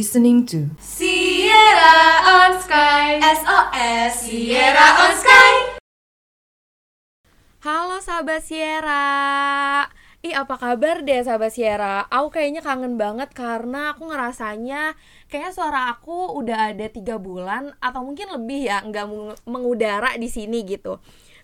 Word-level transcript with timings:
listening 0.00 0.48
to 0.48 0.64
Sierra 0.80 2.24
on 2.24 2.56
Sky. 2.56 3.20
SOS 3.20 4.24
Sierra 4.24 4.96
on 4.96 5.12
Sky. 5.12 5.76
Halo 7.60 8.00
sahabat 8.00 8.40
Sierra. 8.40 9.04
Ih 10.24 10.32
apa 10.32 10.56
kabar 10.56 11.04
deh 11.04 11.20
sahabat 11.20 11.52
Sierra? 11.52 12.08
Aku 12.08 12.32
kayaknya 12.32 12.64
kangen 12.64 12.96
banget 12.96 13.28
karena 13.36 13.92
aku 13.92 14.08
ngerasanya 14.08 14.96
Kayaknya 15.28 15.52
suara 15.52 15.92
aku 15.92 16.32
udah 16.32 16.72
ada 16.72 16.88
tiga 16.88 17.20
bulan 17.20 17.76
Atau 17.84 18.00
mungkin 18.00 18.32
lebih 18.32 18.72
ya 18.72 18.80
nggak 18.80 19.04
mengudara 19.44 20.16
di 20.16 20.32
sini 20.32 20.64
gitu 20.64 20.96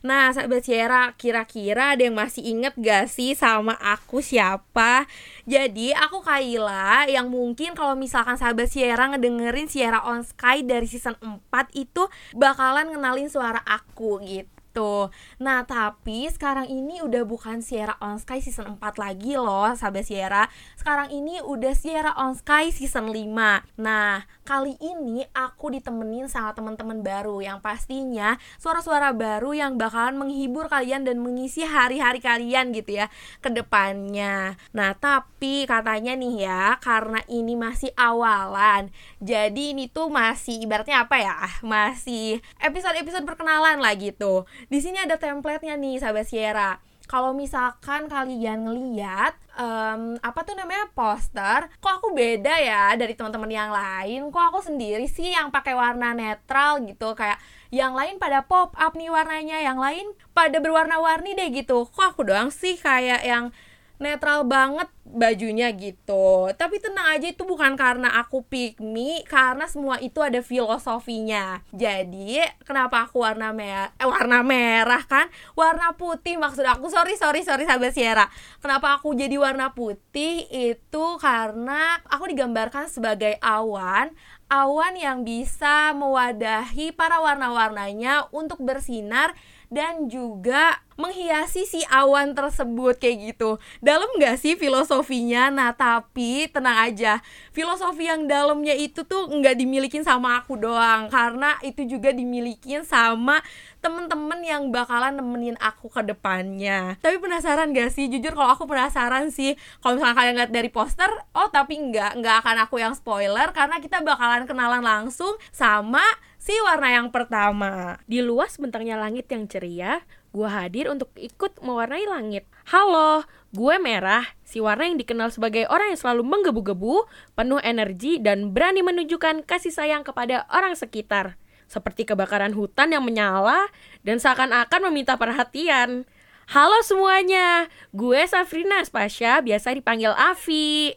Nah, 0.06 0.30
sahabat 0.30 0.62
Sierra, 0.62 1.10
kira-kira 1.19 1.98
ada 1.98 2.02
yang 2.06 2.14
masih 2.14 2.47
inget 2.47 2.78
gak 2.78 3.10
sih 3.10 3.34
sama 3.34 3.74
aku 3.74 4.23
siapa? 4.23 5.02
Jadi, 5.51 5.91
aku 5.98 6.23
Kaila 6.23 7.10
yang 7.10 7.27
mungkin 7.27 7.74
kalau 7.74 7.98
misalkan 7.98 8.38
sahabat 8.38 8.70
Sierra 8.70 9.11
ngedengerin 9.11 9.66
Sierra 9.66 10.06
on 10.06 10.23
Sky 10.23 10.62
dari 10.62 10.87
season 10.87 11.19
4 11.19 11.50
itu 11.74 12.06
bakalan 12.38 12.95
ngenalin 12.95 13.27
suara 13.27 13.59
aku 13.66 14.23
gitu 14.23 14.55
gitu. 14.76 15.08
Nah, 15.40 15.64
tapi 15.64 16.28
sekarang 16.28 16.68
ini 16.68 17.00
udah 17.00 17.24
bukan 17.24 17.64
Sierra 17.64 17.96
on 18.04 18.20
Sky 18.20 18.44
season 18.44 18.76
4 18.76 19.00
lagi 19.00 19.32
loh, 19.40 19.72
sahabat 19.72 20.04
Sierra. 20.04 20.52
Sekarang 20.76 21.08
ini 21.08 21.40
udah 21.40 21.72
Sierra 21.72 22.12
on 22.20 22.36
Sky 22.36 22.68
season 22.68 23.08
5. 23.08 23.64
Nah, 23.80 24.28
kali 24.44 24.76
ini 24.84 25.24
aku 25.32 25.72
ditemenin 25.72 26.28
sama 26.28 26.52
teman-teman 26.52 27.00
baru 27.00 27.40
yang 27.40 27.64
pastinya 27.64 28.36
suara-suara 28.60 29.16
baru 29.16 29.56
yang 29.56 29.80
bakalan 29.80 30.20
menghibur 30.20 30.68
kalian 30.68 31.08
dan 31.08 31.24
mengisi 31.24 31.64
hari-hari 31.64 32.20
kalian 32.20 32.77
gitu 32.77 33.00
ya 33.00 33.08
ke 33.40 33.48
depannya. 33.48 34.61
Nah, 34.77 34.92
tapi 34.92 35.64
katanya 35.64 36.12
nih 36.12 36.44
ya, 36.44 36.77
karena 36.84 37.24
ini 37.33 37.56
masih 37.56 37.90
awalan. 37.96 38.92
Jadi 39.24 39.72
ini 39.72 39.88
tuh 39.88 40.12
masih 40.12 40.61
ibaratnya 40.61 41.08
apa 41.08 41.16
ya? 41.16 41.36
Masih 41.64 42.44
episode-episode 42.61 43.24
perkenalan 43.24 43.80
lah 43.80 43.94
gitu 43.96 44.44
di 44.67 44.78
sini 44.83 44.98
ada 44.98 45.14
template-nya 45.14 45.78
nih 45.78 46.03
sahabat 46.03 46.27
Sierra. 46.27 46.83
Kalau 47.06 47.31
misalkan 47.31 48.11
kalian 48.11 48.67
ngeliat 48.67 49.39
um, 49.55 50.19
apa 50.19 50.42
tuh 50.42 50.58
namanya 50.58 50.91
poster 50.91 51.70
kok 51.78 52.03
aku 52.03 52.11
beda 52.11 52.58
ya 52.58 52.98
dari 52.98 53.14
teman-teman 53.14 53.47
yang 53.47 53.70
lain? 53.70 54.27
Kok 54.34 54.45
aku 54.50 54.61
sendiri 54.67 55.06
sih 55.06 55.31
yang 55.31 55.55
pakai 55.55 55.78
warna 55.78 56.19
netral 56.19 56.83
gitu? 56.83 57.14
Kayak 57.14 57.39
yang 57.70 57.95
lain 57.95 58.19
pada 58.19 58.42
pop 58.42 58.75
up 58.75 58.98
nih 58.98 59.06
warnanya 59.06 59.62
yang 59.62 59.78
lain 59.78 60.19
pada 60.34 60.58
berwarna-warni 60.58 61.39
deh 61.39 61.55
gitu. 61.55 61.86
Kok 61.86 62.19
aku 62.19 62.27
doang 62.27 62.51
sih 62.51 62.75
kayak 62.75 63.23
yang 63.23 63.55
netral 63.97 64.44
banget 64.44 64.89
bajunya 65.06 65.70
gitu. 65.72 66.50
Tapi 66.52 66.83
tenang 66.83 67.14
aja 67.16 67.27
itu 67.30 67.47
bukan 67.47 67.78
karena 67.78 68.20
aku 68.20 68.44
pick 68.44 68.83
me 68.83 69.22
karena 69.25 69.64
semua 69.70 69.97
itu 70.02 70.19
ada 70.20 70.42
filosofinya. 70.42 71.62
Jadi 71.72 72.42
kenapa 72.67 73.06
aku 73.06 73.22
warna 73.22 73.55
merah 73.55 73.94
eh, 73.97 74.08
warna 74.08 74.42
merah 74.42 75.02
kan? 75.06 75.30
Warna 75.55 75.94
putih 75.94 76.36
maksud 76.36 76.67
aku. 76.67 76.91
Sorry 76.91 77.14
sorry 77.17 77.47
sorry 77.47 77.64
sahabat 77.64 77.94
Sierra. 77.94 78.27
Kenapa 78.61 78.98
aku 78.98 79.14
jadi 79.14 79.39
warna 79.39 79.72
putih? 79.72 80.44
Itu 80.50 81.17
karena 81.22 82.02
aku 82.11 82.28
digambarkan 82.28 82.91
sebagai 82.91 83.39
awan. 83.41 84.12
Awan 84.47 84.94
yang 84.94 85.27
bisa 85.27 85.91
mewadahi 85.91 86.94
para 86.94 87.19
warna-warnanya 87.19 88.30
untuk 88.30 88.62
bersinar 88.62 89.34
dan 89.69 90.06
juga 90.06 90.81
menghiasi 90.97 91.69
si 91.69 91.84
awan 91.92 92.33
tersebut 92.33 92.97
kayak 92.97 93.17
gitu. 93.33 93.61
Dalam 93.84 94.08
gak 94.17 94.41
sih 94.41 94.56
filosofinya? 94.56 95.53
Nah 95.53 95.77
tapi 95.77 96.48
tenang 96.48 96.89
aja 96.89 97.20
filosofi 97.52 98.08
yang 98.08 98.24
dalamnya 98.24 98.73
itu 98.73 99.05
tuh 99.05 99.29
nggak 99.29 99.61
dimilikin 99.61 100.01
sama 100.01 100.40
aku 100.40 100.57
doang 100.57 101.13
karena 101.13 101.61
itu 101.61 101.85
juga 101.85 102.13
dimilikin 102.17 102.89
sama 102.89 103.45
temen-temen 103.85 104.40
yang 104.42 104.63
bakalan 104.73 105.20
nemenin 105.20 105.57
aku 105.61 105.92
ke 105.92 106.01
depannya. 106.02 106.96
Tapi 107.05 107.20
penasaran 107.20 107.77
gak 107.77 107.92
sih? 107.92 108.08
Jujur 108.08 108.33
kalau 108.33 108.57
aku 108.57 108.64
penasaran 108.64 109.29
sih. 109.29 109.55
Kalau 109.85 110.01
misalnya 110.01 110.17
kalian 110.17 110.35
lihat 110.40 110.52
dari 110.52 110.73
poster 110.73 111.13
oh 111.36 111.52
tapi 111.52 111.77
nggak 111.77 112.19
nggak 112.24 112.36
akan 112.42 112.57
aku 112.64 112.80
yang 112.80 112.96
spoiler 112.96 113.52
karena 113.52 113.77
kita 113.79 114.01
bakalan 114.01 114.48
kenalan 114.48 114.80
langsung 114.80 115.36
sama 115.52 116.02
si 116.46 116.55
warna 116.62 116.95
yang 116.95 117.11
pertama. 117.11 117.98
Di 118.07 118.23
luas 118.23 118.55
bentangnya 118.55 118.95
langit 118.95 119.27
yang 119.27 119.51
ceria, 119.51 120.07
gue 120.30 120.46
hadir 120.46 120.86
untuk 120.86 121.11
ikut 121.18 121.58
mewarnai 121.58 122.07
langit. 122.07 122.46
Halo, 122.70 123.27
gue 123.51 123.74
merah, 123.83 124.23
si 124.46 124.62
warna 124.62 124.86
yang 124.86 124.95
dikenal 124.95 125.34
sebagai 125.34 125.67
orang 125.67 125.90
yang 125.90 125.98
selalu 125.98 126.23
menggebu-gebu, 126.23 127.11
penuh 127.34 127.58
energi, 127.67 128.23
dan 128.23 128.55
berani 128.55 128.87
menunjukkan 128.87 129.43
kasih 129.43 129.75
sayang 129.75 130.06
kepada 130.06 130.46
orang 130.55 130.79
sekitar. 130.79 131.34
Seperti 131.67 132.06
kebakaran 132.06 132.55
hutan 132.55 132.94
yang 132.94 133.02
menyala 133.02 133.67
dan 134.06 134.23
seakan-akan 134.23 134.87
meminta 134.87 135.19
perhatian. 135.19 136.06
Halo 136.46 136.78
semuanya, 136.87 137.67
gue 137.90 138.23
Safrina 138.23 138.78
Spasya, 138.87 139.43
biasa 139.43 139.75
dipanggil 139.75 140.14
Avi. 140.14 140.94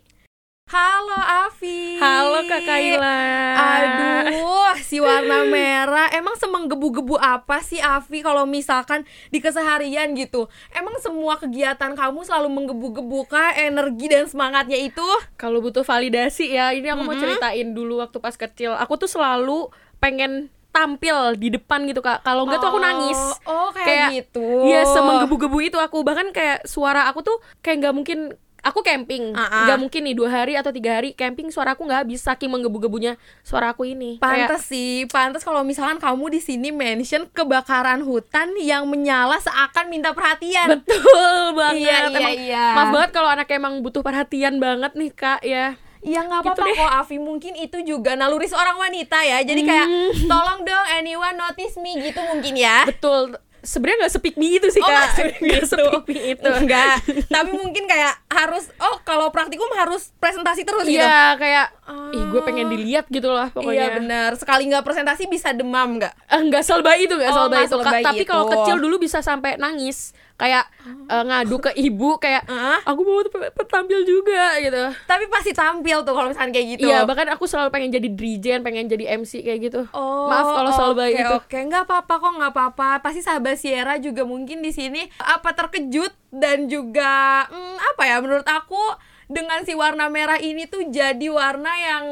Halo 0.70 1.18
Avi 1.50 1.98
Halo 1.98 2.46
Kak 2.46 2.62
Kaila. 2.62 3.18
Aduh 3.58 4.78
si 4.86 5.02
warna 5.02 5.42
merah. 5.50 6.14
Emang 6.14 6.38
semenggebu-gebu 6.38 7.18
apa 7.18 7.66
sih 7.66 7.82
Avi 7.82 8.22
Kalau 8.22 8.46
misalkan 8.46 9.02
di 9.34 9.42
keseharian 9.42 10.14
gitu? 10.14 10.46
Emang 10.70 10.94
semua 11.02 11.42
kegiatan 11.42 11.98
kamu 11.98 12.22
selalu 12.22 12.54
menggebu-gebu 12.54 13.26
kah? 13.26 13.58
Energi 13.58 14.14
dan 14.14 14.30
semangatnya 14.30 14.78
itu? 14.78 15.06
Kalau 15.42 15.58
butuh 15.58 15.82
validasi 15.82 16.54
ya 16.54 16.70
Ini 16.70 16.94
aku 16.94 17.02
mm 17.02 17.02
-hmm. 17.02 17.18
mau 17.18 17.18
ceritain 17.18 17.70
dulu 17.74 18.06
waktu 18.06 18.22
pas 18.22 18.38
kecil. 18.38 18.78
Aku 18.78 18.94
tuh 19.02 19.10
selalu 19.10 19.74
pengen 19.98 20.54
tampil 20.70 21.34
di 21.34 21.50
depan 21.50 21.90
gitu 21.90 22.06
kak. 22.06 22.22
Kalau 22.22 22.46
enggak 22.46 22.62
oh, 22.62 22.64
tuh 22.64 22.70
aku 22.70 22.82
nangis. 22.86 23.22
Oh 23.50 23.74
kayak, 23.74 23.88
kayak 23.90 24.10
gitu. 24.22 24.70
ya 24.70 24.86
semenggebu-gebu 24.86 25.66
itu 25.66 25.82
aku. 25.82 26.06
Bahkan 26.06 26.30
kayak 26.30 26.70
suara 26.70 27.10
aku 27.10 27.26
tuh 27.26 27.42
kayak 27.66 27.90
nggak 27.90 27.96
mungkin 27.98 28.38
aku 28.64 28.80
camping. 28.84 29.32
Uh-uh. 29.36 29.66
nggak 29.68 29.80
mungkin 29.80 30.02
nih 30.06 30.16
dua 30.16 30.30
hari 30.30 30.54
atau 30.56 30.72
tiga 30.74 31.00
hari 31.00 31.16
camping 31.16 31.50
suara 31.50 31.74
aku 31.76 31.86
nggak 31.88 32.06
habis 32.06 32.24
saking 32.24 32.52
menggebu-gebunya 32.52 33.16
suara 33.44 33.72
aku 33.72 33.88
ini. 33.88 34.20
Pantas 34.20 34.66
Kayak... 34.66 34.72
sih 34.72 34.92
pantas 35.10 35.44
kalau 35.44 35.64
misalkan 35.64 35.98
kamu 35.98 36.26
di 36.34 36.42
sini 36.44 36.70
mention 36.70 37.28
kebakaran 37.32 38.04
hutan 38.04 38.56
yang 38.60 38.88
menyala 38.88 39.40
seakan 39.40 39.90
minta 39.92 40.12
perhatian. 40.12 40.80
Betul 40.80 41.56
banget 41.56 41.84
iya, 41.84 41.98
iya, 42.08 42.20
emang, 42.20 42.34
iya. 42.36 42.66
maaf 42.76 42.90
banget 42.96 43.12
kalau 43.16 43.30
anak 43.32 43.48
emang 43.52 43.80
butuh 43.84 44.04
perhatian 44.04 44.60
banget 44.60 44.96
nih 44.96 45.12
kak 45.12 45.42
ya. 45.44 45.76
Ya 46.00 46.24
nggak 46.24 46.48
apa-apa 46.48 46.64
gitu 46.64 46.80
kok 46.80 46.92
Avi 46.96 47.18
mungkin 47.20 47.54
itu 47.60 47.78
juga 47.84 48.16
naluri 48.16 48.48
seorang 48.48 48.80
wanita 48.80 49.20
ya. 49.20 49.44
Jadi 49.44 49.62
kayak 49.68 49.88
hmm. 49.88 50.32
tolong 50.32 50.64
dong 50.64 50.86
anyone 50.96 51.36
notice 51.36 51.76
me 51.84 52.00
gitu 52.00 52.24
mungkin 52.24 52.56
ya. 52.56 52.88
Betul 52.88 53.36
sebenarnya 53.62 54.08
nggak 54.08 54.14
sepik 54.14 54.36
me 54.40 54.48
itu 54.60 54.68
sih 54.72 54.82
oh, 54.82 54.88
kak. 54.88 54.96
nggak 55.40 55.64
gitu. 55.64 55.78
sepik 55.78 56.08
me 56.12 56.22
itu. 56.36 56.50
Enggak 56.50 56.96
tapi 57.36 57.52
mungkin 57.56 57.84
kayak 57.86 58.14
harus 58.30 58.72
oh 58.80 58.98
kalau 59.04 59.30
praktikum 59.30 59.68
harus 59.76 60.12
presentasi 60.18 60.64
terus 60.64 60.86
gitu. 60.88 61.02
Iya 61.02 61.36
kayak 61.36 61.68
oh. 61.88 62.16
ih 62.16 62.24
gue 62.30 62.42
pengen 62.44 62.68
dilihat 62.72 63.06
gitu 63.12 63.30
loh 63.30 63.48
pokoknya. 63.52 63.74
iya 63.74 63.88
benar. 63.96 64.30
Sekali 64.40 64.70
nggak 64.70 64.84
presentasi 64.86 65.28
bisa 65.28 65.52
demam 65.52 66.00
nggak? 66.00 66.14
Eh, 66.30 66.42
nggak 66.48 66.64
selbai 66.64 67.04
itu 67.04 67.14
nggak 67.16 67.32
oh, 67.32 67.38
selbai 67.46 67.66
itu 67.68 67.78
tapi 67.80 68.24
kalau 68.24 68.46
kecil 68.48 68.78
dulu 68.80 69.02
bisa 69.02 69.20
sampai 69.20 69.60
nangis 69.60 70.16
kayak 70.40 70.72
uh, 71.12 71.24
ngadu 71.28 71.60
ke 71.60 71.76
ibu 71.76 72.16
kayak 72.16 72.48
uh? 72.48 72.80
aku 72.88 73.04
mau 73.04 73.20
tampil 73.68 74.08
juga 74.08 74.56
gitu. 74.64 74.96
Tapi 75.04 75.28
pasti 75.28 75.52
tampil 75.52 76.08
tuh 76.08 76.16
kalau 76.16 76.32
misalnya 76.32 76.56
kayak 76.56 76.68
gitu. 76.80 76.88
Iya 76.88 77.04
bahkan 77.04 77.28
aku 77.36 77.44
selalu 77.44 77.70
pengen 77.76 77.92
jadi 77.92 78.08
drijen 78.08 78.64
pengen 78.64 78.88
jadi 78.88 79.20
MC 79.20 79.44
kayak 79.44 79.60
gitu. 79.68 79.82
Oh, 79.92 80.32
maaf 80.32 80.48
kalau 80.48 80.72
selalu 80.72 80.94
okay, 81.12 81.12
itu. 81.20 81.36
oke. 81.36 81.46
Okay. 81.52 81.62
nggak 81.68 81.84
apa-apa 81.84 82.14
kok 82.16 82.34
nggak 82.40 82.52
apa-apa. 82.56 82.90
Pasti 83.04 83.20
sahabat 83.20 83.60
Sierra 83.60 84.00
juga 84.00 84.24
mungkin 84.24 84.64
di 84.64 84.72
sini 84.72 85.12
apa 85.20 85.52
terkejut 85.52 86.16
dan 86.32 86.72
juga 86.72 87.46
hmm, 87.52 87.76
apa 87.94 88.04
ya 88.08 88.24
menurut 88.24 88.48
aku 88.48 88.80
dengan 89.30 89.62
si 89.68 89.76
warna 89.76 90.08
merah 90.08 90.40
ini 90.42 90.66
tuh 90.66 90.88
jadi 90.90 91.28
warna 91.30 91.70
yang 91.78 92.06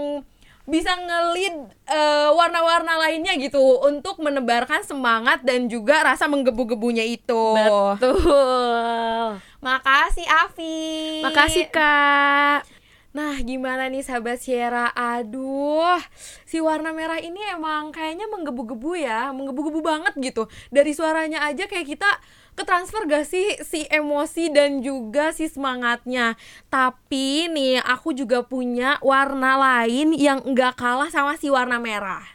bisa 0.68 0.92
ngelid 1.00 1.72
uh, 1.88 2.36
warna-warna 2.36 3.00
lainnya 3.08 3.40
gitu 3.40 3.80
untuk 3.88 4.20
menebarkan 4.20 4.84
semangat 4.84 5.40
dan 5.48 5.72
juga 5.72 6.04
rasa 6.04 6.28
menggebu-gebunya 6.28 7.08
itu. 7.08 7.44
Betul. 7.56 9.40
Makasih 9.66 10.28
Avi. 10.28 11.24
Makasih 11.24 11.72
Kak. 11.72 12.77
Nah, 13.18 13.34
gimana 13.42 13.90
nih 13.90 14.06
sahabat 14.06 14.38
Sierra? 14.38 14.94
Aduh, 14.94 15.98
si 16.46 16.62
warna 16.62 16.94
merah 16.94 17.18
ini 17.18 17.42
emang 17.50 17.90
kayaknya 17.90 18.30
menggebu-gebu 18.30 18.94
ya, 18.94 19.34
menggebu-gebu 19.34 19.82
banget 19.82 20.14
gitu. 20.22 20.46
Dari 20.70 20.94
suaranya 20.94 21.42
aja 21.50 21.66
kayak 21.66 21.98
kita 21.98 22.06
ketransfer 22.54 23.10
gak 23.10 23.26
sih 23.26 23.58
si 23.66 23.90
emosi 23.90 24.54
dan 24.54 24.86
juga 24.86 25.30
si 25.30 25.46
semangatnya 25.46 26.34
tapi 26.74 27.46
nih 27.54 27.78
aku 27.86 28.18
juga 28.18 28.42
punya 28.42 28.98
warna 29.06 29.62
lain 29.62 30.18
yang 30.18 30.42
nggak 30.42 30.74
kalah 30.74 31.06
sama 31.14 31.38
si 31.38 31.54
warna 31.54 31.78
merah 31.78 32.26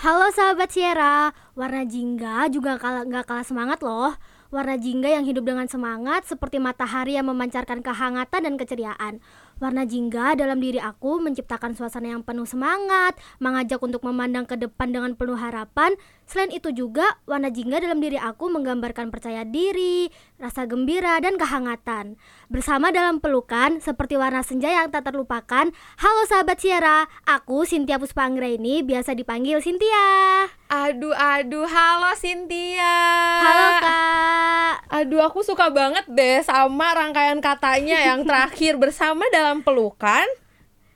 Halo 0.00 0.26
sahabat 0.34 0.74
Sierra, 0.74 1.30
warna 1.54 1.86
jingga 1.86 2.50
juga 2.50 2.82
kalah 2.82 3.06
nggak 3.06 3.30
kalah 3.30 3.46
semangat 3.46 3.78
loh. 3.78 4.10
Warna 4.50 4.74
jingga 4.74 5.06
yang 5.06 5.22
hidup 5.22 5.46
dengan 5.46 5.70
semangat 5.70 6.26
seperti 6.26 6.58
matahari 6.58 7.14
yang 7.14 7.30
memancarkan 7.30 7.78
kehangatan 7.78 8.42
dan 8.42 8.54
keceriaan. 8.58 9.22
Warna 9.62 9.86
jingga 9.86 10.34
dalam 10.34 10.58
diri 10.58 10.82
aku 10.82 11.22
menciptakan 11.22 11.78
suasana 11.78 12.10
yang 12.10 12.26
penuh 12.26 12.42
semangat, 12.42 13.14
mengajak 13.38 13.78
untuk 13.78 14.02
memandang 14.02 14.50
ke 14.50 14.58
depan 14.58 14.90
dengan 14.90 15.14
penuh 15.14 15.38
harapan. 15.38 15.94
Selain 16.26 16.50
itu 16.50 16.74
juga, 16.74 17.22
warna 17.28 17.54
jingga 17.54 17.78
dalam 17.78 18.02
diri 18.02 18.18
aku 18.18 18.50
menggambarkan 18.50 19.14
percaya 19.14 19.46
diri, 19.46 20.10
rasa 20.42 20.66
gembira, 20.66 21.22
dan 21.22 21.38
kehangatan. 21.38 22.18
Bersama 22.50 22.90
dalam 22.90 23.22
pelukan, 23.22 23.78
seperti 23.78 24.18
warna 24.18 24.42
senja 24.42 24.74
yang 24.74 24.90
tak 24.90 25.06
terlupakan. 25.06 25.70
Halo 26.02 26.22
sahabat 26.26 26.58
Sierra, 26.58 27.06
aku 27.22 27.62
Cynthia 27.62 28.02
Puspaanggraini, 28.02 28.82
biasa 28.82 29.14
dipanggil 29.14 29.62
Cynthia. 29.62 30.63
Aduh, 30.74 31.14
aduh, 31.14 31.70
halo 31.70 32.10
Cynthia. 32.18 32.98
Halo 33.46 33.68
kak. 33.78 34.74
Aduh, 34.90 35.22
aku 35.22 35.46
suka 35.46 35.70
banget 35.70 36.02
deh 36.10 36.42
sama 36.42 36.98
rangkaian 36.98 37.38
katanya 37.38 38.02
yang 38.02 38.26
terakhir 38.26 38.74
bersama 38.74 39.22
dalam 39.30 39.62
pelukan 39.62 40.26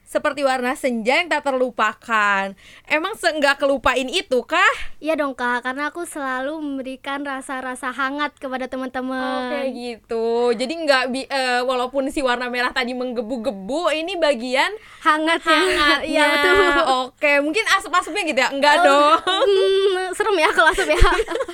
seperti 0.09 0.41
warna 0.41 0.73
senja 0.73 1.21
yang 1.21 1.29
tak 1.29 1.45
terlupakan. 1.45 2.57
Emang 2.89 3.13
nggak 3.13 3.61
kelupain 3.61 4.09
itu 4.09 4.41
kah? 4.49 4.73
Iya 5.05 5.21
dong 5.21 5.37
kak, 5.37 5.69
karena 5.69 5.93
aku 5.93 6.09
selalu 6.09 6.57
memberikan 6.65 7.21
rasa-rasa 7.21 7.93
hangat 7.93 8.33
kepada 8.41 8.65
teman-teman. 8.73 9.21
Oh, 9.21 9.53
kayak 9.53 9.71
gitu. 9.77 10.57
Jadi 10.57 10.73
nggak 10.89 11.05
bi 11.13 11.29
eh, 11.29 11.61
walaupun 11.61 12.09
si 12.09 12.25
warna 12.25 12.49
merah 12.49 12.73
tadi 12.73 12.97
menggebu-gebu, 12.97 13.93
ini 13.93 14.17
bagian 14.17 14.73
hangat 15.05 15.45
ya. 15.45 15.61
hangatnya. 15.61 16.09
Iya 16.09 16.25
betul. 16.33 16.85
Oke, 17.05 17.33
mungkin 17.45 17.65
asap-asapnya 17.77 18.23
gitu 18.25 18.41
ya? 18.41 18.49
Enggak 18.49 18.77
dong. 18.81 19.21
Hmm, 19.49 20.13
serem 20.15 20.37
ya 20.41 20.51
kalau 20.53 20.71
asap 20.73 20.95
ya. 20.97 21.01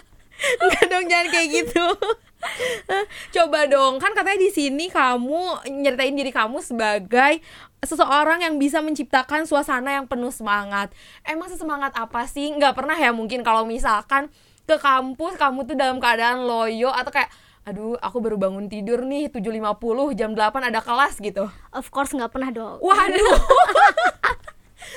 Enggak 0.63 0.85
dong, 0.91 1.05
jangan 1.11 1.27
kayak 1.31 1.49
gitu. 1.51 1.87
Coba 3.35 3.65
dong, 3.65 3.97
kan 3.97 4.13
katanya 4.13 4.41
di 4.45 4.51
sini 4.53 4.93
kamu 4.93 5.65
nyeritain 5.69 6.15
diri 6.15 6.33
kamu 6.33 6.61
sebagai 6.61 7.41
seseorang 7.89 8.45
yang 8.45 8.57
bisa 8.57 8.81
menciptakan 8.81 9.49
suasana 9.49 9.97
yang 9.97 10.07
penuh 10.09 10.33
semangat. 10.33 10.93
Emang 11.25 11.49
sesemangat 11.49 11.93
apa 11.97 12.25
sih? 12.29 12.53
Nggak 12.53 12.75
pernah 12.77 12.97
ya 12.97 13.13
mungkin 13.13 13.45
kalau 13.45 13.65
misalkan 13.65 14.33
ke 14.65 14.77
kampus 14.81 15.37
kamu 15.37 15.69
tuh 15.69 15.77
dalam 15.77 16.01
keadaan 16.01 16.49
loyo 16.49 16.89
atau 16.89 17.13
kayak 17.13 17.29
aduh 17.65 17.97
aku 17.97 18.21
baru 18.21 18.37
bangun 18.37 18.69
tidur 18.69 19.09
nih 19.09 19.33
7.50 19.33 20.21
jam 20.21 20.37
8 20.37 20.69
ada 20.69 20.81
kelas 20.85 21.17
gitu. 21.17 21.49
of 21.73 21.87
course 21.89 22.13
nggak 22.13 22.33
pernah 22.33 22.53
dong. 22.53 22.77
Waduh. 22.81 23.37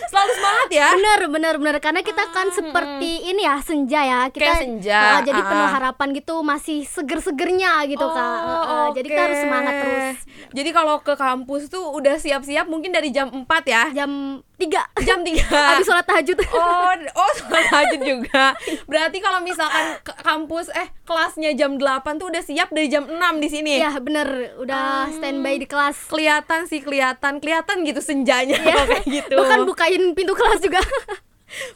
Selalu 0.08 0.32
semangat 0.40 0.70
ya. 0.72 0.90
Bener 0.96 1.22
bener 1.28 1.54
bener. 1.60 1.76
Karena 1.84 2.02
kita 2.02 2.24
kan 2.32 2.48
seperti 2.52 3.32
ini 3.32 3.44
ya 3.44 3.60
senja 3.60 4.02
ya. 4.04 4.22
Kita 4.32 4.44
Kayak 4.44 4.62
senja, 4.64 5.02
uh, 5.02 5.22
jadi 5.24 5.42
ah. 5.42 5.48
penuh 5.48 5.70
harapan 5.70 6.08
gitu 6.16 6.36
masih 6.42 6.80
seger-segernya 6.88 7.86
gitu 7.92 8.06
kak. 8.06 8.40
Uh, 8.44 8.52
uh, 8.52 8.88
jadi 8.96 9.08
kita 9.08 9.22
harus 9.28 9.40
semangat 9.44 9.74
terus. 9.84 10.18
Jadi 10.56 10.70
kalau 10.72 10.96
ke 11.04 11.14
kampus 11.14 11.68
tuh 11.68 11.92
udah 11.92 12.16
siap-siap 12.18 12.66
mungkin 12.72 12.96
dari 12.96 13.12
jam 13.12 13.28
4 13.30 13.46
ya. 13.68 13.84
jam 13.92 14.42
3 14.58 15.06
Jam 15.06 15.22
3. 15.22 15.38
habis 15.46 15.86
sholat 15.86 16.02
tahajud 16.04 16.34
Oh, 16.50 16.90
oh 17.14 17.32
sholat 17.36 17.66
tahajud 17.68 18.02
juga. 18.02 18.58
Berarti 18.84 19.18
kalau 19.18 19.40
misalkan 19.40 19.86
kampus 20.18 20.74
eh 20.74 20.90
kelasnya 21.04 21.54
jam 21.54 21.78
8 21.78 21.86
tuh 22.18 22.28
udah 22.28 22.42
siap 22.42 22.70
dari 22.70 22.88
jam 22.88 23.06
6 23.06 23.14
di 23.38 23.48
sini. 23.48 23.78
ya 23.78 23.94
bener 23.98 24.26
udah 24.58 25.14
standby 25.14 25.56
di 25.56 25.66
kelas 25.66 26.10
Kelihatan 26.10 26.66
sih, 26.66 26.82
kelihatan, 26.82 27.38
kelihatan 27.38 27.86
gitu 27.86 28.02
senjanya 28.02 28.58
kalau 28.58 28.86
kayak 28.92 29.06
gitu. 29.06 29.34
bahkan 29.36 29.62
bukain 29.64 30.04
pintu 30.12 30.34
kelas 30.34 30.58
juga 30.60 30.82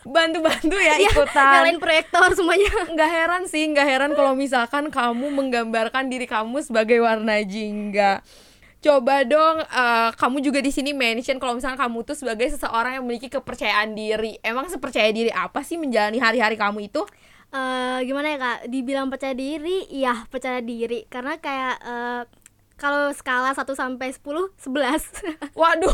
bantu-bantu 0.04 0.76
ya 0.76 1.00
Iya, 1.00 1.10
ikutan. 1.12 1.48
nyalain 1.54 1.80
proyektor 1.80 2.28
semuanya 2.34 2.68
nggak 2.92 3.08
heran 3.10 3.44
sih, 3.46 3.64
nggak 3.68 3.88
heran 3.88 4.12
kalau 4.12 4.34
misalkan 4.34 4.90
kamu 4.90 5.32
menggambarkan 5.32 6.10
diri 6.10 6.26
kamu 6.26 6.60
sebagai 6.60 7.00
warna 7.00 7.40
jingga. 7.42 8.20
Coba 8.82 9.22
dong, 9.24 9.62
eh, 9.62 10.10
kamu 10.18 10.42
juga 10.42 10.58
di 10.58 10.74
sini 10.74 10.90
mention 10.90 11.38
kalau 11.38 11.54
misalkan 11.54 11.78
kamu 11.78 12.02
tuh 12.02 12.18
sebagai 12.18 12.50
seseorang 12.50 12.98
yang 12.98 13.04
memiliki 13.06 13.30
kepercayaan 13.30 13.94
diri. 13.94 14.42
Emang 14.42 14.66
sepercaya 14.68 15.06
diri 15.10 15.30
apa 15.30 15.62
sih 15.62 15.78
menjalani 15.78 16.18
hari-hari 16.18 16.58
kamu 16.58 16.90
itu? 16.90 17.06
Eh, 17.52 17.98
gimana 18.08 18.32
ya 18.32 18.38
kak 18.40 18.60
dibilang 18.66 19.12
percaya 19.12 19.36
diri 19.36 19.84
iya 19.92 20.24
percaya 20.32 20.64
diri 20.64 21.04
karena 21.06 21.36
kayak 21.36 21.76
eh, 21.84 22.22
kalau 22.80 23.12
skala 23.12 23.52
1 23.52 23.68
sampai 23.76 24.08
10 24.10 24.56
11 24.56 25.52
Waduh, 25.60 25.92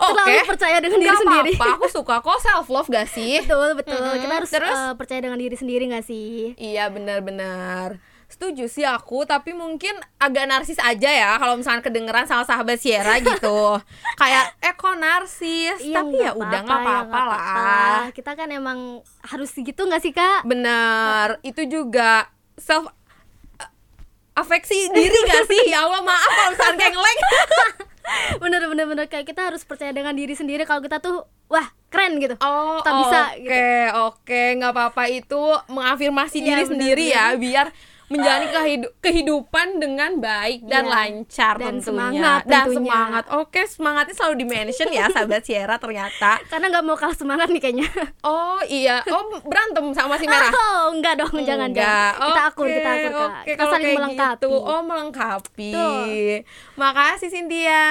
terlalu 0.00 0.40
percaya 0.48 0.80
dengan 0.80 0.98
diri 0.98 1.12
Nggak 1.12 1.20
sendiri 1.20 1.52
apa-apa, 1.54 1.76
aku 1.76 1.86
suka 1.92 2.14
kok 2.18 2.40
self 2.40 2.66
love 2.66 2.88
gak 2.88 3.06
sih? 3.06 3.44
betul 3.44 3.76
betul 3.76 4.00
Mm-mm. 4.00 4.18
kita 4.18 4.34
harus 4.34 4.50
Terus? 4.50 4.72
eh, 4.74 4.92
percaya 4.96 5.20
dengan 5.20 5.36
diri 5.36 5.52
sendiri 5.52 5.84
nggak 5.86 6.06
sih 6.08 6.56
Iya 6.56 6.88
benar-benar. 6.88 8.00
Setuju 8.34 8.66
sih 8.66 8.82
aku, 8.82 9.22
tapi 9.22 9.54
mungkin 9.54 9.94
agak 10.16 10.44
narsis 10.44 10.74
aja 10.76 11.06
ya 11.06 11.38
kalau 11.38 11.54
misalkan 11.54 11.80
kedengeran 11.82 12.26
sama 12.26 12.42
sahabat 12.42 12.76
Sierra 12.76 13.22
gitu. 13.22 13.78
Kayak 14.14 14.58
eh 14.58 14.74
kok 14.74 14.96
narsis, 14.96 15.78
Iya, 15.78 15.96
tapi 15.96 16.18
ya 16.18 16.34
udah 16.34 16.60
nggak 16.60 16.74
ya, 16.76 16.84
apa-apa 16.84 17.20
lah. 17.22 18.00
kita 18.10 18.34
kan 18.34 18.50
emang 18.50 18.78
harus 19.22 19.54
gitu 19.54 19.86
nggak 19.86 20.02
sih 20.02 20.10
kak 20.10 20.42
Bener, 20.42 21.38
itu 21.40 21.62
juga 21.64 22.26
self 22.54 22.90
eh, 23.56 23.70
afeksi 24.34 24.90
diri 24.90 25.14
gak 25.24 25.46
sih? 25.46 25.62
Ya 25.68 25.82
Allah 25.82 26.02
maaf 26.02 26.26
kalau 26.28 26.50
misalkan 26.50 26.76
kayak 26.76 26.92
ngeleng. 26.92 27.20
bener 28.36 28.60
bener 28.62 28.84
bener 28.84 29.06
kayak 29.06 29.24
kita 29.24 29.48
harus 29.48 29.62
percaya 29.62 29.88
dengan 29.88 30.12
diri 30.12 30.34
sendiri 30.34 30.62
kalau 30.62 30.78
kita 30.78 31.00
tuh 31.00 31.24
wah 31.46 31.64
keren 31.88 32.18
gitu 32.18 32.36
Oh, 32.36 32.76
Kita 32.78 32.90
bisa, 32.98 33.20
oke, 33.30 33.40
gitu. 33.40 34.04
oke, 34.04 34.42
nggak 34.58 34.72
apa-apa 34.72 35.04
itu 35.08 35.42
mengafirmasi 35.68 36.36
Iya, 36.36 36.44
diri 36.44 36.54
benar, 36.58 36.68
sendiri 36.68 37.04
ya, 37.06 37.24
benar. 37.30 37.40
biar 37.40 37.66
menjalani 38.06 38.46
kehidu- 38.48 38.92
kehidupan 38.98 39.76
dengan 39.76 40.16
baik 40.16 40.60
dan 40.62 40.82
Iya, 40.82 40.92
lancar 40.92 41.54
dan 41.56 41.64
tentunya. 41.74 41.82
semangat 41.82 42.40
dan 42.44 42.52
tentunya. 42.62 42.76
semangat. 42.78 43.24
Oke, 43.34 43.60
semangatnya 43.64 44.14
selalu 44.14 44.34
di 44.36 44.46
mention 44.46 44.88
ya, 44.88 45.04
sahabat 45.08 45.42
Sierra 45.42 45.76
ternyata. 45.76 46.36
karena 46.50 46.66
nggak 46.70 46.84
mau 46.84 46.94
kalah 46.94 47.14
semangat 47.14 47.48
nih 47.48 47.60
kayaknya 47.60 47.88
Oh 48.22 48.60
iya, 48.62 49.00
oh 49.06 49.24
berantem 49.40 49.88
sama 49.90 50.14
si 50.14 50.24
merah. 50.24 50.52
oh 50.70 50.90
enggak 50.90 51.16
dong 51.16 51.32
jangan 51.38 51.68
Enggak. 51.68 51.84
jangan 52.12 52.26
kita 52.26 52.42
akur 52.44 52.66
kita 52.66 52.90
akur 52.90 53.10
kak 53.10 53.24
Oke, 53.24 53.50
kita 53.50 53.64
saling 53.64 53.84
kayak 53.84 53.96
melengkapi 53.96 54.44
gitu. 54.44 54.48
Oh, 54.54 54.80
melengkapi. 54.80 55.70
Betul. 55.70 56.08
Makasih 56.74 57.28
Cynthia. 57.28 57.84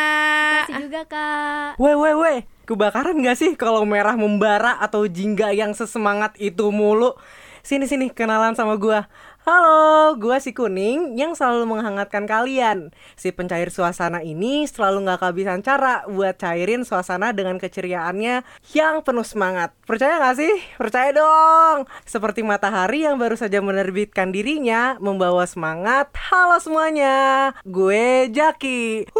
Makasih 0.61 0.75
juga 0.83 1.01
kak 1.05 1.69
Weh, 1.75 1.95
weh, 1.95 2.13
weh, 2.13 2.37
kebakaran 2.63 3.17
gak 3.19 3.35
sih 3.35 3.51
kalau 3.53 3.81
merah 3.83 4.13
membara 4.13 4.77
atau 4.77 5.03
jingga 5.03 5.49
yang 5.49 5.71
sesemangat 5.71 6.37
itu 6.37 6.69
mulu? 6.69 7.17
Sini, 7.61 7.83
sini, 7.83 8.07
kenalan 8.07 8.53
sama 8.53 8.75
gua. 8.75 9.07
Halo, 9.43 10.15
gua 10.15 10.39
si 10.39 10.55
Kuning 10.55 11.19
yang 11.19 11.35
selalu 11.35 11.67
menghangatkan 11.67 12.23
kalian. 12.23 12.95
Si 13.19 13.27
pencair 13.27 13.67
suasana 13.67 14.23
ini 14.23 14.63
selalu 14.63 15.03
gak 15.03 15.19
kehabisan 15.19 15.59
cara 15.59 16.07
buat 16.07 16.39
cairin 16.39 16.87
suasana 16.87 17.35
dengan 17.35 17.59
keceriaannya 17.59 18.47
yang 18.71 19.03
penuh 19.03 19.27
semangat. 19.27 19.75
Percaya 19.83 20.15
gak 20.23 20.39
sih? 20.39 20.53
Percaya 20.79 21.11
dong! 21.11 21.83
Seperti 22.07 22.39
matahari 22.39 23.03
yang 23.03 23.19
baru 23.19 23.35
saja 23.35 23.59
menerbitkan 23.59 24.31
dirinya, 24.31 24.95
membawa 25.03 25.43
semangat. 25.43 26.07
Halo 26.31 26.63
semuanya, 26.63 27.51
gue 27.67 28.31
Jaki. 28.31 29.11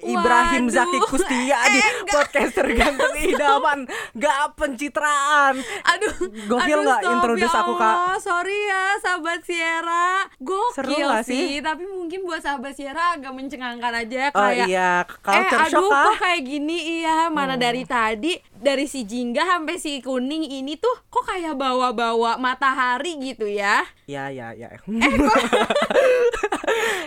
Ibrahim 0.00 0.66
Waduh. 0.66 0.74
Zaki 0.74 0.98
Kustia 1.06 1.58
di 1.66 1.78
Eh, 1.78 1.92
podcaster 2.06 2.66
ganteng 2.72 3.14
idaman 3.26 3.84
Gak 4.12 4.54
pencitraan 4.54 5.60
Aduh, 5.60 6.14
Gokil 6.46 6.78
nggak 6.84 7.00
stop, 7.04 7.12
introduce 7.12 7.52
ya 7.52 7.60
aku, 7.60 7.72
Kak? 7.76 7.96
Sorry 8.20 8.58
ya, 8.64 8.79
sahabat 8.98 9.40
Sierra. 9.40 10.24
Gokil 10.36 10.72
Seru 10.74 10.96
sih, 11.22 11.24
sih? 11.24 11.52
tapi 11.60 11.84
mungkin 11.84 12.22
buat 12.22 12.38
sahabat 12.38 12.72
Sierra 12.72 13.14
agak 13.14 13.30
mencengangkan 13.30 13.92
aja 13.96 14.30
Oh 14.30 14.40
kayak 14.40 14.66
iya, 14.66 14.92
Eh, 15.02 15.14
culture 15.20 15.60
aduh, 15.60 15.70
shock 15.70 15.90
kok 15.90 16.16
kayak 16.18 16.42
gini 16.42 16.76
iya, 16.98 17.28
mana 17.28 17.52
Hmm. 17.52 17.62
dari 17.62 17.82
tadi 17.84 18.32
dari 18.52 18.84
si 18.84 19.02
jingga 19.02 19.42
sampai 19.42 19.76
si 19.76 19.98
kuning 19.98 20.44
ini 20.44 20.76
tuh 20.76 20.92
kok 21.06 21.24
kayak 21.24 21.54
bawa-bawa 21.54 22.36
matahari 22.36 23.16
gitu 23.18 23.44
ya. 23.44 23.84
Ya, 24.10 24.26
ya, 24.28 24.50
ya 24.52 24.68
Eh, 25.00 25.14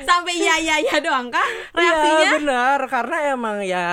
Sampai 0.07 0.35
iya 0.35 0.55
iya 0.55 0.75
iya 0.79 0.97
doang 0.99 1.27
kah 1.27 1.43
Iya 1.73 1.91
reaksinya? 1.91 2.29
benar 2.37 2.79
karena 2.87 3.17
emang 3.31 3.57
ya 3.63 3.87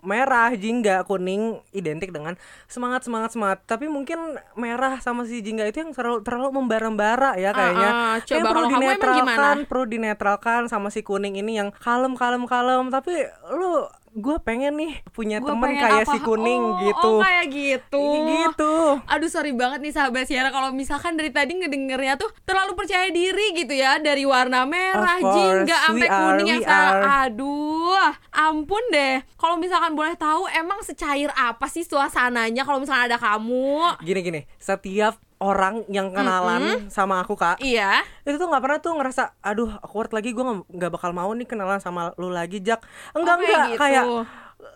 merah 0.00 0.52
jingga 0.54 1.04
kuning 1.04 1.60
identik 1.72 2.08
dengan 2.08 2.36
semangat 2.64 3.04
semangat 3.04 3.30
semangat 3.32 3.58
tapi 3.64 3.88
mungkin 3.88 4.16
merah 4.54 4.96
sama 4.98 5.24
si 5.24 5.40
jingga 5.40 5.64
itu 5.64 5.82
yang 5.82 5.92
terlalu 5.92 6.20
terlalu 6.22 6.48
membara-bara 6.54 7.36
ya 7.36 7.52
kayaknya 7.52 7.90
ah. 7.90 8.16
Kayak 8.20 8.28
Coba 8.38 8.48
perlu 8.48 8.54
kalau 8.54 8.68
kamu 8.68 8.80
emang 8.80 8.88
dinetralkan 8.88 9.18
gimana? 9.18 9.68
perlu 9.68 9.84
dinetralkan 9.86 10.60
sama 10.66 10.88
si 10.88 11.00
kuning 11.00 11.34
ini 11.36 11.52
yang 11.56 11.68
kalem 11.74 12.14
kalem 12.14 12.44
kalem 12.44 12.88
tapi 12.88 13.12
lu 13.50 13.84
gue 14.18 14.36
pengen 14.40 14.74
nih 14.74 14.98
punya 15.08 15.38
Gua 15.38 15.54
temen 15.54 15.70
kayak 15.72 16.02
apa? 16.02 16.10
si 16.10 16.18
kuning 16.18 16.58
Oh, 16.60 16.78
gitu 16.80 17.08
Oh 17.08 17.22
kayak 17.22 17.46
gitu. 17.48 18.02
gitu 18.26 18.74
Aduh 19.06 19.26
sorry 19.26 19.54
banget 19.54 19.78
nih 19.78 19.92
sahabat 19.92 20.26
Sierra 20.26 20.50
kalau 20.50 20.70
misalkan 20.70 21.14
dari 21.14 21.30
tadi 21.30 21.54
ngedengernya 21.54 22.16
tuh 22.16 22.26
terlalu 22.42 22.74
percaya 22.74 23.06
diri 23.08 23.54
gitu 23.54 23.70
ya 23.70 23.96
dari 23.96 24.22
warna 24.22 24.64
merah, 24.64 25.16
jingga 25.16 25.76
sampai 25.86 26.08
kuning 26.08 26.48
yang 26.48 26.64
are. 26.64 27.30
Aduh, 27.30 27.94
ampun 28.32 28.82
deh. 28.88 29.22
Kalau 29.34 29.54
misalkan 29.54 29.94
boleh 29.94 30.14
tahu 30.14 30.50
emang 30.50 30.82
secair 30.82 31.30
apa 31.32 31.66
sih 31.66 31.82
suasananya 31.82 32.62
kalau 32.62 32.78
misalkan 32.78 33.06
ada 33.06 33.16
kamu? 33.16 34.00
gini 34.00 34.20
gini 34.20 34.40
setiap 34.58 35.14
orang 35.38 35.86
yang 35.86 36.10
kenalan 36.10 36.86
sama 36.88 37.18
aku 37.18 37.32
kak 37.32 37.58
Iya. 37.58 38.02
itu 38.22 38.34
tuh 38.34 38.46
nggak 38.46 38.58
pernah 38.58 38.78
tuh 38.78 38.92
ngerasa 38.92 39.22
aduh 39.38 39.70
awkward 39.78 40.10
lagi 40.10 40.30
gue 40.30 40.44
nggak 40.66 40.90
bakal 40.90 41.10
mau 41.10 41.30
nih 41.30 41.44
kenalan 41.44 41.78
sama 41.78 42.10
lu 42.14 42.28
lagi 42.28 42.58
Jak 42.58 42.82
enggak 43.12 43.34
Oh, 43.34 43.40
kayak 43.40 43.46
enggak 43.48 43.66
gitu. 43.68 43.80
kayak 43.80 44.04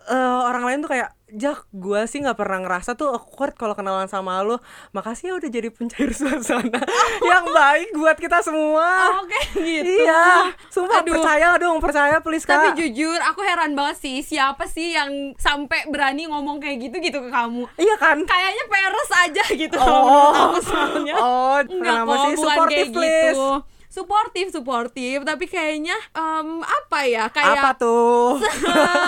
eh, 0.09 0.17
orang 0.41 0.63
lain 0.63 0.79
tuh 0.79 0.89
kayak 0.89 1.09
Jak 1.33 1.65
gue 1.71 2.05
sih 2.05 2.19
nggak 2.19 2.35
pernah 2.35 2.61
ngerasa 2.61 2.93
tuh 2.93 3.09
awkward 3.11 3.53
kalau 3.53 3.73
kenalan 3.73 4.05
sama 4.05 4.37
lu 4.39 4.61
makasih 4.91 5.27
ya 5.27 5.35
udah 5.35 5.49
jadi 5.49 5.67
pencair 5.67 6.13
suasana 6.15 6.77
yang 7.21 7.45
baik 7.47 7.89
buat 7.93 8.13
kita 8.15 8.39
semua 8.39 9.17
Oke 9.17 9.41
gitu. 9.55 10.03
iya 10.03 10.47
sumpah 10.67 11.01
Aduh. 11.01 11.09
percaya 11.11 11.57
dong 11.57 11.77
percaya 11.77 12.17
please 12.19 12.43
Tapi 12.43 12.69
kak 12.69 12.77
jujur 12.77 13.17
aku 13.19 13.41
heran 13.41 13.73
banget 13.73 13.97
sih 13.99 14.21
siapa 14.21 14.63
sih 14.65 14.93
yang 14.93 15.09
sampai 15.35 15.89
berani 15.89 16.25
ngomong 16.25 16.57
kayak 16.57 16.77
gitu 16.83 17.01
gitu 17.01 17.17
ke 17.19 17.29
kamu. 17.29 17.65
iya 17.75 17.95
kan 17.95 18.21
Kayaknya 18.23 18.63
peres 18.67 19.11
aja 19.11 19.43
gitu 19.49 19.75
kalau 19.75 19.91
Oh. 19.95 20.05
menurut 20.05 20.37
aku 20.37 20.59
soalnya. 20.61 21.15
oh 21.15 21.57
Enggak 21.57 21.81
kenapa 21.97 22.11
kok, 22.11 22.21
sih 22.21 22.33
bukan 22.35 22.67
kayak 22.67 22.89
please 22.91 23.33
gitu. 23.33 23.49
Suportif, 23.93 24.49
suportif, 24.49 25.21
tapi 25.21 25.45
kayaknya 25.45 25.93
em, 26.11 26.59
apa 26.59 27.05
ya? 27.05 27.29
Kayak 27.29 27.61
apa 27.61 27.69
tuh 27.77 28.41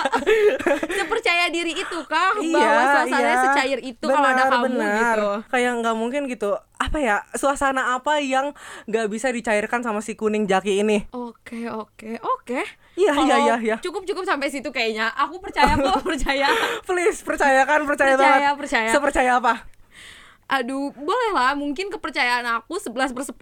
sepercaya 1.00 1.50
diri 1.50 1.74
itu 1.74 1.98
kah 2.06 2.38
Iya, 2.38 2.54
bahwa 2.54 2.82
suasananya 2.86 3.26
iya. 3.28 3.44
secair 3.44 3.80
itu 3.82 4.06
kalau 4.06 4.22
ada 4.24 4.34
Benar, 4.38 4.52
kamu 4.52 4.66
benar. 4.70 4.94
gitu. 5.18 5.30
Kayak 5.50 5.72
nggak 5.82 5.96
mungkin 5.96 6.22
gitu. 6.28 6.50
Apa 6.76 6.98
ya? 7.00 7.18
Suasana 7.34 7.96
apa 7.96 8.20
yang 8.20 8.54
nggak 8.86 9.08
bisa 9.08 9.32
dicairkan 9.32 9.82
sama 9.82 10.00
si 10.00 10.14
kuning 10.14 10.46
jaki 10.46 10.82
ini? 10.82 11.08
Oke, 11.10 11.66
oke, 11.66 12.20
oke. 12.20 12.60
Iya, 12.96 13.14
iya, 13.18 13.36
iya, 13.42 13.56
iya. 13.60 13.76
Cukup 13.82 14.06
cukup 14.06 14.24
sampai 14.24 14.48
situ 14.48 14.70
kayaknya. 14.70 15.10
Aku 15.18 15.40
percaya 15.40 15.76
kok, 15.76 16.04
percaya. 16.08 16.48
Please 16.84 17.20
percayakan, 17.20 17.84
percaya, 17.84 18.14
Percaya, 18.14 18.38
banget. 18.54 18.56
percaya. 18.56 18.90
Sepercaya 18.92 19.32
apa? 19.40 19.54
Aduh, 20.46 20.94
boleh 20.94 21.32
lah. 21.34 21.58
Mungkin 21.58 21.90
kepercayaan 21.90 22.46
aku 22.62 22.78
11 22.78 23.12
per 23.16 23.24
10 23.26 23.34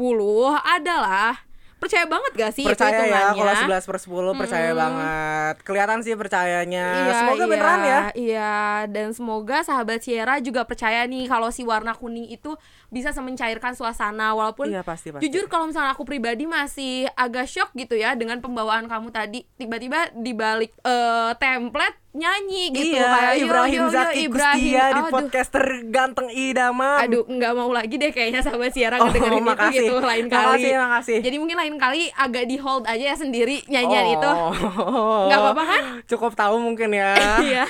adalah 0.63 1.43
percaya 1.83 2.07
banget 2.07 2.31
gak 2.39 2.53
sih 2.55 2.63
percaya 2.63 2.95
itu 2.95 3.11
ya, 3.11 3.35
kalau 3.35 3.53
11 3.75 3.83
per 3.83 3.97
10 3.99 4.39
percaya 4.39 4.71
banget. 4.71 5.55
Kelihatan 5.67 5.99
sih 5.99 6.15
percayanya. 6.15 6.87
Iya, 7.03 7.13
Semoga 7.19 7.43
iya, 7.43 7.51
beneran 7.51 7.81
ya. 7.83 7.99
Iya, 8.15 8.55
dan 8.87 9.11
semoga 9.11 9.67
sahabat 9.67 9.99
Sierra 9.99 10.39
juga 10.39 10.63
percaya 10.63 11.03
nih 11.03 11.27
kalau 11.27 11.51
si 11.51 11.67
warna 11.67 11.91
kuning 11.91 12.31
itu 12.31 12.55
bisa 12.93 13.09
semencairkan 13.09 13.73
suasana 13.73 14.37
walaupun 14.37 14.69
Iya, 14.69 14.85
pasti, 14.85 15.09
pasti. 15.09 15.25
jujur 15.25 15.49
kalau 15.49 15.65
misalnya 15.65 15.97
aku 15.97 16.05
pribadi 16.05 16.45
masih 16.45 17.09
agak 17.17 17.49
shock 17.49 17.73
gitu 17.73 17.97
ya 17.97 18.13
dengan 18.13 18.37
pembawaan 18.37 18.85
kamu 18.85 19.09
tadi 19.09 19.49
tiba-tiba 19.57 20.13
di 20.13 20.31
balik 20.31 20.69
eh, 20.85 21.33
template 21.41 22.03
nyanyi 22.13 22.69
gitu 22.69 22.93
iya, 22.93 23.09
kayak 23.09 23.33
Ibrahim 23.41 23.73
yo, 23.73 23.85
yo, 23.89 23.89
Zaki 23.89 24.19
Ibrahim. 24.29 24.61
Kustia 24.69 24.85
di 24.93 25.01
Aduh. 25.01 25.09
podcaster 25.09 25.65
ganteng 25.89 26.29
idaman. 26.29 27.09
Aduh, 27.09 27.25
nggak 27.25 27.51
mau 27.57 27.73
lagi 27.73 27.97
deh 27.97 28.13
kayaknya 28.13 28.45
sahabat 28.45 28.69
Sierra 28.69 29.01
Oh, 29.01 29.09
ngedengerin 29.09 29.41
itu 29.41 29.65
gitu 29.81 29.95
lain 29.97 30.29
kali. 30.29 30.45
Makasih, 30.45 30.73
makasih. 30.77 31.17
Jadi 31.25 31.35
mungkin 31.41 31.57
lain 31.57 31.75
kali 31.81 32.13
agak 32.13 32.45
di 32.45 32.61
hold 32.61 32.85
aja 32.85 33.01
ya 33.01 33.15
sendiri 33.17 33.65
nyanyian 33.65 34.13
itu. 34.13 34.29
Oh. 34.29 35.25
Nggak 35.25 35.39
apa-apa 35.41 35.63
kan? 35.65 35.83
Cukup 36.05 36.37
tahu 36.37 36.61
mungkin 36.61 36.93
ya. 36.93 37.17
Iya, 37.43 37.65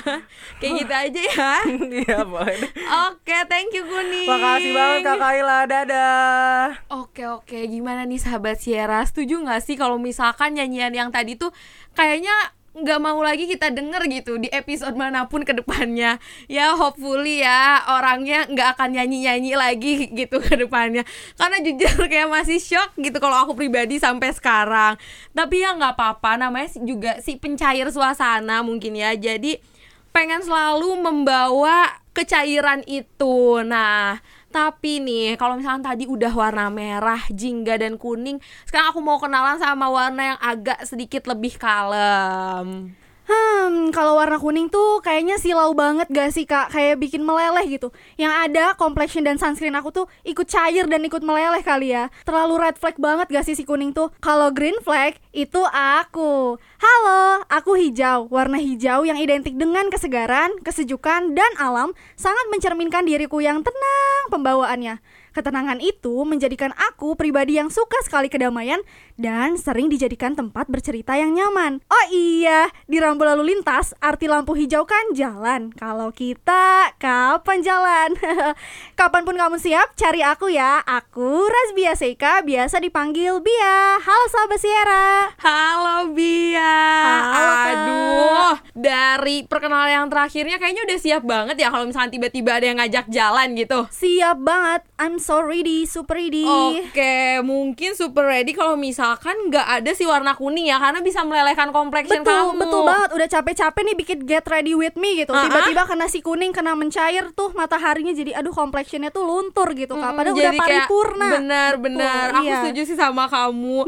kayak 0.60 0.72
gitu 0.76 0.92
aja 0.92 1.20
ya. 1.24 1.52
Iya, 2.04 2.18
boleh. 2.28 2.68
Oke, 3.08 3.36
thank 3.48 3.72
you 3.72 3.88
Kuning. 3.88 4.28
Makasih 4.28 4.72
banget 4.76 5.00
Kaila. 5.18 5.58
Dadah. 5.64 6.66
Oke 6.90 7.24
oke, 7.24 7.58
gimana 7.70 8.04
nih 8.04 8.20
sahabat 8.20 8.60
Sierra? 8.60 9.00
Setuju 9.06 9.40
nggak 9.40 9.62
sih 9.64 9.76
kalau 9.78 9.96
misalkan 9.96 10.58
nyanyian 10.58 10.92
yang 10.92 11.10
tadi 11.14 11.38
tuh 11.38 11.54
kayaknya 11.96 12.34
nggak 12.74 12.98
mau 12.98 13.22
lagi 13.22 13.46
kita 13.46 13.70
denger 13.70 14.02
gitu 14.10 14.34
di 14.34 14.50
episode 14.50 14.98
mana 14.98 15.30
pun 15.30 15.46
ke 15.46 15.54
depannya 15.54 16.18
ya 16.50 16.74
hopefully 16.74 17.38
ya 17.38 17.86
orangnya 17.86 18.50
nggak 18.50 18.74
akan 18.74 18.98
nyanyi 18.98 19.30
nyanyi 19.30 19.54
lagi 19.54 20.10
gitu 20.10 20.42
ke 20.42 20.58
depannya 20.58 21.06
karena 21.38 21.62
jujur 21.62 22.02
kayak 22.10 22.26
masih 22.26 22.58
shock 22.58 22.90
gitu 22.98 23.14
kalau 23.22 23.46
aku 23.46 23.54
pribadi 23.54 24.02
sampai 24.02 24.34
sekarang 24.34 24.98
tapi 25.30 25.62
ya 25.62 25.70
nggak 25.78 25.94
apa-apa 25.94 26.34
namanya 26.34 26.74
juga 26.82 27.22
si 27.22 27.38
pencair 27.38 27.94
suasana 27.94 28.66
mungkin 28.66 28.98
ya 28.98 29.14
jadi 29.14 29.62
pengen 30.10 30.46
selalu 30.46 30.98
membawa 30.98 32.02
kecairan 32.14 32.86
itu. 32.86 33.58
Nah, 33.66 34.22
tapi 34.54 35.02
nih 35.02 35.34
kalau 35.34 35.58
misalnya 35.58 35.90
tadi 35.90 36.06
udah 36.06 36.30
warna 36.30 36.70
merah, 36.70 37.18
jingga 37.26 37.74
dan 37.74 37.98
kuning, 37.98 38.38
sekarang 38.70 38.94
aku 38.94 39.02
mau 39.02 39.18
kenalan 39.18 39.58
sama 39.58 39.90
warna 39.90 40.22
yang 40.22 40.38
agak 40.38 40.86
sedikit 40.86 41.26
lebih 41.26 41.58
kalem. 41.58 42.94
Hmm, 43.24 43.88
kalau 43.88 44.20
warna 44.20 44.36
kuning 44.36 44.68
tuh 44.68 45.00
kayaknya 45.00 45.40
silau 45.40 45.72
banget 45.72 46.04
gak 46.12 46.28
sih 46.36 46.44
kak? 46.44 46.68
Kayak 46.68 47.00
bikin 47.00 47.24
meleleh 47.24 47.64
gitu. 47.64 47.88
Yang 48.20 48.32
ada 48.36 48.64
complexion 48.76 49.24
dan 49.24 49.40
sunscreen 49.40 49.72
aku 49.72 49.88
tuh 49.88 50.06
ikut 50.28 50.44
cair 50.44 50.84
dan 50.84 51.00
ikut 51.00 51.24
meleleh 51.24 51.64
kali 51.64 51.96
ya. 51.96 52.12
Terlalu 52.28 52.60
red 52.60 52.76
flag 52.76 53.00
banget 53.00 53.32
gak 53.32 53.48
sih 53.48 53.56
si 53.56 53.64
kuning 53.64 53.96
tuh? 53.96 54.12
Kalau 54.20 54.52
green 54.52 54.76
flag 54.84 55.16
itu 55.32 55.64
aku. 55.72 56.60
Halo, 56.60 57.48
aku 57.48 57.80
hijau. 57.80 58.28
Warna 58.28 58.60
hijau 58.60 59.08
yang 59.08 59.16
identik 59.16 59.56
dengan 59.56 59.88
kesegaran, 59.88 60.60
kesejukan, 60.60 61.32
dan 61.32 61.52
alam 61.56 61.96
sangat 62.20 62.44
mencerminkan 62.52 63.08
diriku 63.08 63.40
yang 63.40 63.64
tenang 63.64 64.22
pembawaannya. 64.28 65.00
Ketenangan 65.34 65.82
itu 65.82 66.22
menjadikan 66.22 66.70
aku 66.78 67.18
pribadi 67.18 67.58
yang 67.58 67.66
suka 67.66 67.98
sekali 68.06 68.30
kedamaian 68.30 68.78
dan 69.18 69.58
sering 69.58 69.90
dijadikan 69.90 70.38
tempat 70.38 70.70
bercerita 70.70 71.18
yang 71.18 71.34
nyaman. 71.34 71.82
Oh 71.90 72.04
iya, 72.14 72.70
di 72.86 73.02
rambu 73.02 73.26
lalu 73.26 73.50
lintas, 73.50 73.98
arti 73.98 74.30
lampu 74.30 74.54
hijau 74.54 74.86
kan 74.86 75.10
jalan. 75.10 75.74
Kalau 75.74 76.14
kita, 76.14 76.94
kapan 77.02 77.66
jalan? 77.66 78.14
Kapan 78.98 79.26
pun 79.26 79.34
kamu 79.34 79.58
siap, 79.58 79.98
cari 79.98 80.22
aku 80.22 80.54
ya. 80.54 80.78
Aku 80.86 81.50
Rasbia 81.50 81.98
Seika, 81.98 82.38
biasa 82.46 82.78
dipanggil 82.78 83.42
Bia. 83.42 83.98
Halo 83.98 84.26
sahabat 84.30 84.62
Sierra. 84.62 85.34
Halo 85.42 86.14
Bia. 86.14 86.78
Halo. 87.10 87.54
Aduh, 87.74 88.54
dari 88.70 89.42
perkenalan 89.50 89.90
yang 89.90 90.06
terakhirnya 90.06 90.62
kayaknya 90.62 90.86
udah 90.86 90.98
siap 91.02 91.22
banget 91.26 91.58
ya 91.58 91.74
kalau 91.74 91.90
misalnya 91.90 92.14
tiba-tiba 92.14 92.50
ada 92.54 92.66
yang 92.70 92.78
ngajak 92.78 93.06
jalan 93.10 93.48
gitu. 93.58 93.78
Siap 93.90 94.38
banget. 94.38 94.86
I'm 94.94 95.18
so 95.24 95.40
ready, 95.40 95.88
super 95.88 96.20
ready. 96.20 96.44
Oke, 96.44 97.40
mungkin 97.40 97.96
super 97.96 98.28
ready 98.28 98.52
kalau 98.52 98.76
misalkan 98.76 99.32
nggak 99.48 99.80
ada 99.80 99.90
si 99.96 100.04
warna 100.04 100.36
kuning 100.36 100.68
ya 100.68 100.76
karena 100.76 101.00
bisa 101.00 101.24
melelehkan 101.24 101.72
complexion 101.72 102.20
Betul, 102.20 102.52
kamu. 102.52 102.60
betul 102.60 102.80
banget. 102.84 103.08
Udah 103.16 103.28
capek-capek 103.32 103.82
nih 103.88 103.96
bikin 103.96 104.18
get 104.28 104.44
ready 104.44 104.76
with 104.76 104.92
me 105.00 105.24
gitu. 105.24 105.32
Tiba-tiba 105.32 105.88
kena 105.88 106.12
si 106.12 106.20
kuning, 106.20 106.52
kena 106.52 106.76
mencair 106.76 107.32
tuh 107.32 107.56
mataharinya 107.56 108.12
jadi 108.12 108.36
aduh 108.36 108.52
complexionnya 108.52 109.08
tuh 109.08 109.24
luntur 109.24 109.72
gitu 109.72 109.96
kak. 109.96 110.12
Mm, 110.12 110.16
Padahal 110.20 110.34
udah 110.36 110.44
jadi 110.44 110.58
kayak 110.60 110.68
paripurna. 110.84 111.28
Benar, 111.40 111.72
benar. 111.80 112.28
Betul, 112.28 112.36
Aku 112.36 112.44
iya. 112.44 112.56
setuju 112.60 112.80
sih 112.84 112.96
sama 113.00 113.24
kamu. 113.24 113.78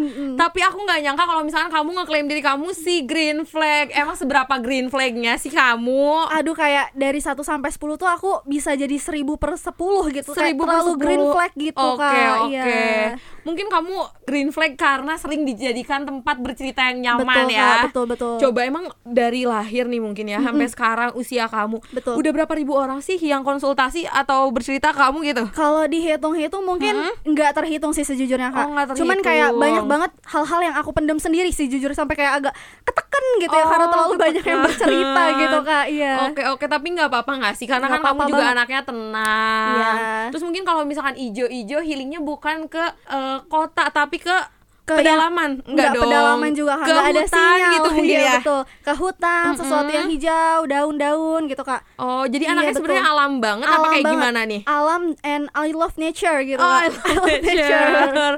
Tapi 0.41 0.61
aku 0.65 0.79
nggak 0.89 1.01
nyangka 1.05 1.25
kalau 1.29 1.43
misalkan 1.45 1.69
kamu 1.69 1.89
ngeklaim 2.01 2.27
diri 2.33 2.41
kamu 2.41 2.67
si 2.73 3.05
green 3.05 3.45
flag. 3.45 3.93
Emang 3.93 4.17
seberapa 4.17 4.57
green 4.57 4.89
flagnya 4.89 5.37
sih 5.37 5.53
kamu? 5.53 6.33
Aduh 6.33 6.57
kayak 6.57 6.97
dari 6.97 7.21
1 7.21 7.37
sampai 7.45 7.69
10 7.69 8.01
tuh 8.01 8.09
aku 8.09 8.41
bisa 8.49 8.73
jadi 8.73 8.97
1000 8.97 9.37
per 9.37 9.61
10 9.61 9.77
gitu. 10.17 10.33
Kayak 10.33 10.57
1000 10.57 10.65
per 10.65 10.67
terlalu 10.73 10.93
10. 10.97 11.03
green 11.03 11.26
flag 11.29 11.53
gitu 11.55 11.79
Oke, 11.79 12.03
kak. 12.03 12.37
oke. 12.41 12.51
Iya. 12.51 13.17
Mungkin 13.43 13.67
kamu 13.67 13.95
green 14.25 14.51
flag 14.51 14.75
karena 14.75 15.15
sering 15.15 15.43
dijadikan 15.43 16.03
tempat 16.03 16.37
bercerita 16.37 16.83
yang 16.85 16.99
nyaman 17.01 17.47
Betul, 17.47 17.51
ya. 17.53 17.63
Kak, 17.63 17.83
betul, 17.87 18.05
betul. 18.09 18.35
Coba 18.41 18.61
emang 18.63 18.85
dari 19.03 19.43
lahir 19.43 19.85
nih 19.85 19.99
mungkin 19.99 20.27
ya 20.27 20.39
sampai 20.41 20.67
sekarang 20.67 21.11
usia 21.15 21.47
kamu. 21.47 21.79
Betul. 21.89 22.15
Udah 22.17 22.31
berapa 22.33 22.53
ribu 22.53 22.75
orang 22.75 22.99
sih 22.99 23.15
yang 23.17 23.41
konsultasi 23.41 24.05
atau 24.05 24.51
bercerita 24.51 24.91
kamu 24.91 25.23
gitu? 25.25 25.45
Kalau 25.53 25.87
dihitung-hitung 25.87 26.63
mungkin 26.63 26.95
nggak 27.23 27.55
terhitung 27.55 27.91
sih 27.91 28.03
sejujurnya 28.03 28.51
kak. 28.51 28.63
Oh, 28.63 28.75
Cuman 28.93 29.19
terhitung. 29.19 29.23
kayak 29.23 29.51
banyak 29.53 29.85
banget 29.85 30.11
hal-hal 30.25 30.61
yang 30.63 30.75
aku 30.75 30.91
pendam 30.91 31.17
sendiri 31.17 31.49
sih 31.49 31.67
jujur 31.67 31.91
sampai 31.93 32.15
kayak 32.17 32.33
agak 32.41 32.55
keteken 32.83 33.25
gitu 33.39 33.53
ya 33.53 33.63
Oh, 33.63 33.69
karena 33.69 33.87
terlalu 33.89 34.15
banyak 34.17 34.45
yang 34.45 34.61
ketekan. 34.61 34.67
bercerita 34.67 35.23
gitu 35.41 35.59
kak. 35.63 35.85
Iya. 35.89 36.13
Oke 36.27 36.43
oke 36.47 36.65
tapi 36.67 36.87
nggak 36.93 37.09
apa-apa 37.09 37.33
nggak 37.37 37.55
sih 37.55 37.65
karena 37.65 37.87
Nggak 37.87 37.95
kan 37.95 38.05
kamu 38.05 38.11
apa-apa 38.17 38.29
juga 38.29 38.43
banget. 38.43 38.55
anaknya 38.55 38.81
tenang. 38.83 39.71
Iya. 39.73 39.93
Terus 40.29 40.43
mungkin 40.43 40.63
kalau 40.63 40.83
misalkan 40.85 41.16
ijo-ijo 41.17 41.79
healingnya 41.81 42.21
bukan 42.21 42.67
ke 42.67 42.85
eh, 43.07 43.39
kota 43.45 43.89
tapi 43.89 44.19
ke, 44.19 44.37
Ke 44.83 44.95
pedalaman 44.95 45.59
yang- 45.59 45.67
nggak 45.67 45.89
dong. 45.91 46.03
pedalaman 46.05 46.51
juga 46.53 46.79
ke 46.79 46.87
nggak 46.87 47.05
ada 47.05 47.21
hutan 47.21 47.27
sinyal 47.35 47.73
gitu 47.73 47.89
mungkin 47.91 48.07
iya, 48.15 48.23
ya. 48.23 48.35
betul 48.39 48.61
ke 48.63 48.93
hutan 48.95 49.45
sesuatu 49.53 49.91
yang 49.91 50.07
hijau 50.07 50.59
daun-daun 50.65 51.43
gitu 51.45 51.59
kak 51.61 51.83
Oh 51.97 52.23
jadi 52.25 52.45
Iya, 52.45 52.53
anaknya 52.55 52.73
sebenarnya 52.73 53.03
alam 53.05 53.33
banget 53.37 53.67
apa 53.67 53.75
Alam 53.75 53.91
kayak 53.91 54.05
banget. 54.05 54.15
gimana 54.15 54.41
nih? 54.45 54.61
alam 54.65 55.03
and 55.25 55.45
I 55.53 55.69
love 55.73 55.95
nature 55.97 56.39
gitu 56.41 56.61
Oh, 56.61 56.71
kak 56.71 56.87
I 56.87 56.89
love 57.19 57.27
nature. 57.43 58.35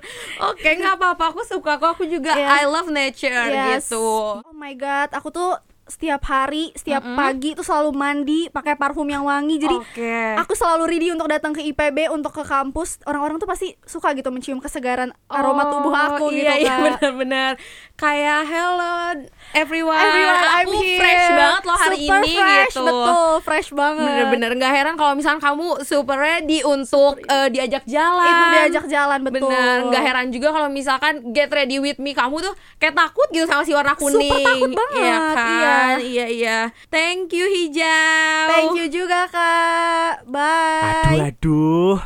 Oke, 0.46 0.68
nggak 0.74 0.94
apa-apa. 0.94 1.24
Aku 1.28 1.42
suka 1.44 1.76
kok. 1.76 1.90
Aku 1.92 2.04
juga 2.06 2.32
Iya. 2.32 2.48
I 2.54 2.64
love 2.64 2.88
nature 2.88 3.44
Yes. 3.44 3.84
gitu. 3.84 4.40
oh 4.40 4.56
my 4.56 4.72
god 4.72 5.12
aku 5.12 5.28
tuh 5.28 5.52
setiap 5.88 6.20
hari, 6.22 6.70
setiap 6.72 7.00
pagi 7.16 7.52
tuh 7.52 7.64
selalu 7.64 7.90
mandi 7.90 8.40
pakai 8.48 8.76
parfum 8.76 9.04
yang 9.04 9.24
wangi. 9.24 9.56
Jadi 9.56 9.76
Oke. 9.76 10.16
aku 10.36 10.52
selalu 10.52 10.84
ready 10.86 11.08
untuk 11.08 11.26
datang 11.26 11.50
ke 11.50 11.64
IPB 11.64 12.12
untuk 12.12 12.30
ke 12.30 12.44
kampus. 12.44 13.00
Orang-orang 13.02 13.40
tuh 13.40 13.48
pasti 13.48 13.72
suka 13.82 14.12
gitu 14.12 14.28
mencium 14.28 14.60
kesegaran 14.60 15.10
aroma 15.26 15.64
tubuh 15.66 15.90
aku 15.90 16.24
Oh, 16.24 16.30
gitu 16.30 16.44
iya, 16.44 16.60
Iya 16.60 16.70
Kak. 16.70 16.84
benar-benar 16.84 17.52
Kayak 17.98 18.46
hello 18.46 19.10
everyone, 19.50 19.98
Everyone, 19.98 20.38
I'm 20.38 20.70
Aku 20.70 20.78
here. 20.78 21.02
fresh 21.02 21.26
banget 21.34 21.62
loh 21.66 21.74
hari 21.76 21.98
Super 21.98 22.20
ini 22.20 22.32
fresh, 22.38 22.70
gitu 22.70 22.84
Betul, 22.86 23.30
fresh 23.42 23.68
banget. 23.74 24.06
Bener-bener 24.06 24.50
nggak 24.54 24.70
heran 24.72 24.94
kalau 24.94 25.12
misalnya 25.12 25.42
kamu 25.42 25.82
super 25.82 26.14
ready 26.14 26.62
untuk 26.62 27.18
eh, 27.20 27.50
diajak 27.50 27.82
jalan 27.84 28.22
Itu 28.28 28.44
diajak 28.54 28.84
jalan 28.86 29.18
betul. 29.20 29.50
Bener, 29.50 29.90
nggak 29.90 30.02
heran 30.04 30.26
juga 30.30 30.54
kalau 30.54 30.70
misalkan 30.70 31.34
get 31.34 31.50
ready 31.50 31.82
with 31.82 31.98
me 31.98 32.14
kamu 32.14 32.38
tuh 32.38 32.54
kayak 32.78 32.94
takut 32.94 33.26
gitu 33.28 33.50
sama 33.50 33.66
si 33.66 33.74
warna 33.74 33.98
kuning. 33.98 34.30
takut 34.46 34.70
banget, 34.70 35.02
Iya 35.02 35.18
kan? 35.34 35.48
iya. 35.50 35.76
Iya 35.98 36.26
iya. 36.30 36.58
Thank 36.86 37.34
you 37.34 37.50
hijau. 37.50 38.46
Thank 38.46 38.78
you 38.78 38.86
juga 38.94 39.26
Kak. 39.26 40.22
Bye. 40.24 41.18
Aduh, 41.18 41.26
aduh. 41.26 41.98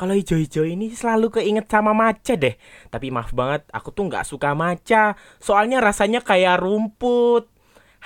Kalau 0.00 0.16
hijau-hijau 0.16 0.64
ini 0.64 0.96
selalu 0.96 1.28
keinget 1.28 1.68
sama 1.68 1.92
maca 1.92 2.32
deh. 2.32 2.56
Tapi 2.88 3.12
maaf 3.12 3.36
banget, 3.36 3.68
aku 3.68 3.92
tuh 3.92 4.08
nggak 4.08 4.24
suka 4.24 4.56
maca. 4.56 5.12
Soalnya 5.36 5.84
rasanya 5.84 6.24
kayak 6.24 6.64
rumput. 6.64 7.44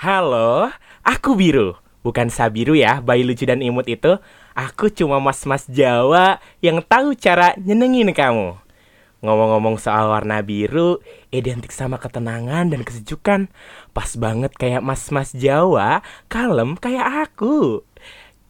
Halo, 0.03 0.67
aku 1.07 1.39
biru. 1.39 1.79
Bukan 2.03 2.27
Sabiru 2.27 2.75
ya, 2.75 2.99
bayi 2.99 3.23
lucu 3.23 3.47
dan 3.47 3.63
imut 3.63 3.87
itu. 3.87 4.19
Aku 4.51 4.91
cuma 4.91 5.23
mas-mas 5.23 5.71
Jawa 5.71 6.43
yang 6.59 6.83
tahu 6.83 7.15
cara 7.15 7.55
nyenengin 7.63 8.11
kamu. 8.11 8.59
Ngomong-ngomong 9.23 9.79
soal 9.79 10.11
warna 10.11 10.43
biru, 10.43 10.99
identik 11.31 11.71
sama 11.71 11.95
ketenangan 11.95 12.75
dan 12.75 12.83
kesejukan. 12.83 13.47
Pas 13.95 14.11
banget 14.19 14.51
kayak 14.59 14.83
mas-mas 14.83 15.31
Jawa, 15.31 16.03
kalem 16.27 16.75
kayak 16.75 17.31
aku. 17.31 17.87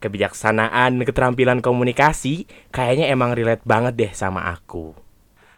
Kebijaksanaan, 0.04 1.02
keterampilan 1.02 1.64
komunikasi, 1.64 2.46
kayaknya 2.70 3.10
emang 3.10 3.32
relate 3.32 3.64
banget 3.64 3.94
deh 3.96 4.12
sama 4.12 4.52
aku. 4.52 4.94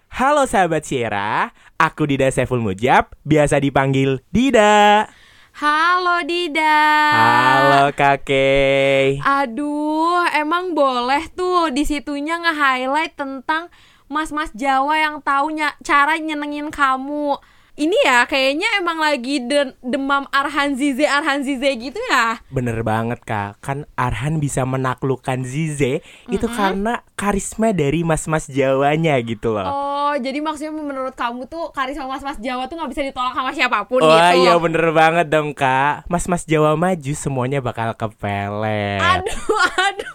Halo 0.08 0.48
sahabat 0.48 0.88
Sierra, 0.88 1.52
aku 1.76 2.08
Dida 2.08 2.32
Saiful 2.32 2.64
Mujab, 2.64 3.12
biasa 3.28 3.60
dipanggil 3.60 4.24
Dida. 4.32 5.10
Halo 5.58 6.22
Dida. 6.22 6.78
Halo 7.18 7.90
kakek. 7.98 9.26
Aduh, 9.26 10.22
emang 10.38 10.78
boleh 10.78 11.26
tuh 11.34 11.74
di 11.74 11.82
situnya 11.82 12.38
nge-highlight 12.38 13.18
tentang 13.18 13.74
mas-mas 14.06 14.54
Jawa 14.54 15.02
yang 15.02 15.18
taunya 15.26 15.74
cara 15.82 16.22
nyenengin 16.22 16.70
kamu. 16.70 17.42
Ini 17.78 17.94
ya 18.02 18.26
kayaknya 18.26 18.66
emang 18.82 18.98
lagi 18.98 19.38
de- 19.38 19.78
demam 19.86 20.26
Arhan 20.34 20.74
Zize 20.74 21.06
Arhan 21.06 21.46
Zize 21.46 21.70
gitu 21.78 22.02
ya. 22.10 22.42
Bener 22.50 22.82
banget 22.82 23.22
kak, 23.22 23.62
kan 23.62 23.86
Arhan 23.94 24.42
bisa 24.42 24.66
menaklukkan 24.66 25.46
Zize 25.46 26.02
itu 26.26 26.48
karena 26.50 27.06
karisma 27.14 27.70
dari 27.72 28.02
mas-mas 28.02 28.50
Jawanya 28.50 29.22
gitu 29.22 29.54
loh. 29.54 29.70
Oh, 29.70 30.14
jadi 30.18 30.42
maksudnya 30.42 30.74
menurut 30.74 31.14
kamu 31.14 31.46
tuh 31.46 31.70
karisma 31.70 32.10
mas-mas 32.10 32.40
Jawa 32.40 32.66
tuh 32.66 32.82
nggak 32.82 32.90
bisa 32.90 33.02
ditolak 33.04 33.34
sama 33.34 33.52
siapa 33.54 33.86
pun 33.86 34.02
Wah 34.02 34.34
gitu. 34.34 34.42
iya 34.42 34.54
bener 34.58 34.90
banget 34.90 35.28
dong 35.28 35.52
kak 35.52 36.08
Mas-mas 36.08 36.48
Jawa 36.48 36.74
maju 36.74 37.14
semuanya 37.14 37.60
bakal 37.60 37.92
kepelet 37.94 39.04
Aduh, 39.04 39.38
aduh, 39.88 40.07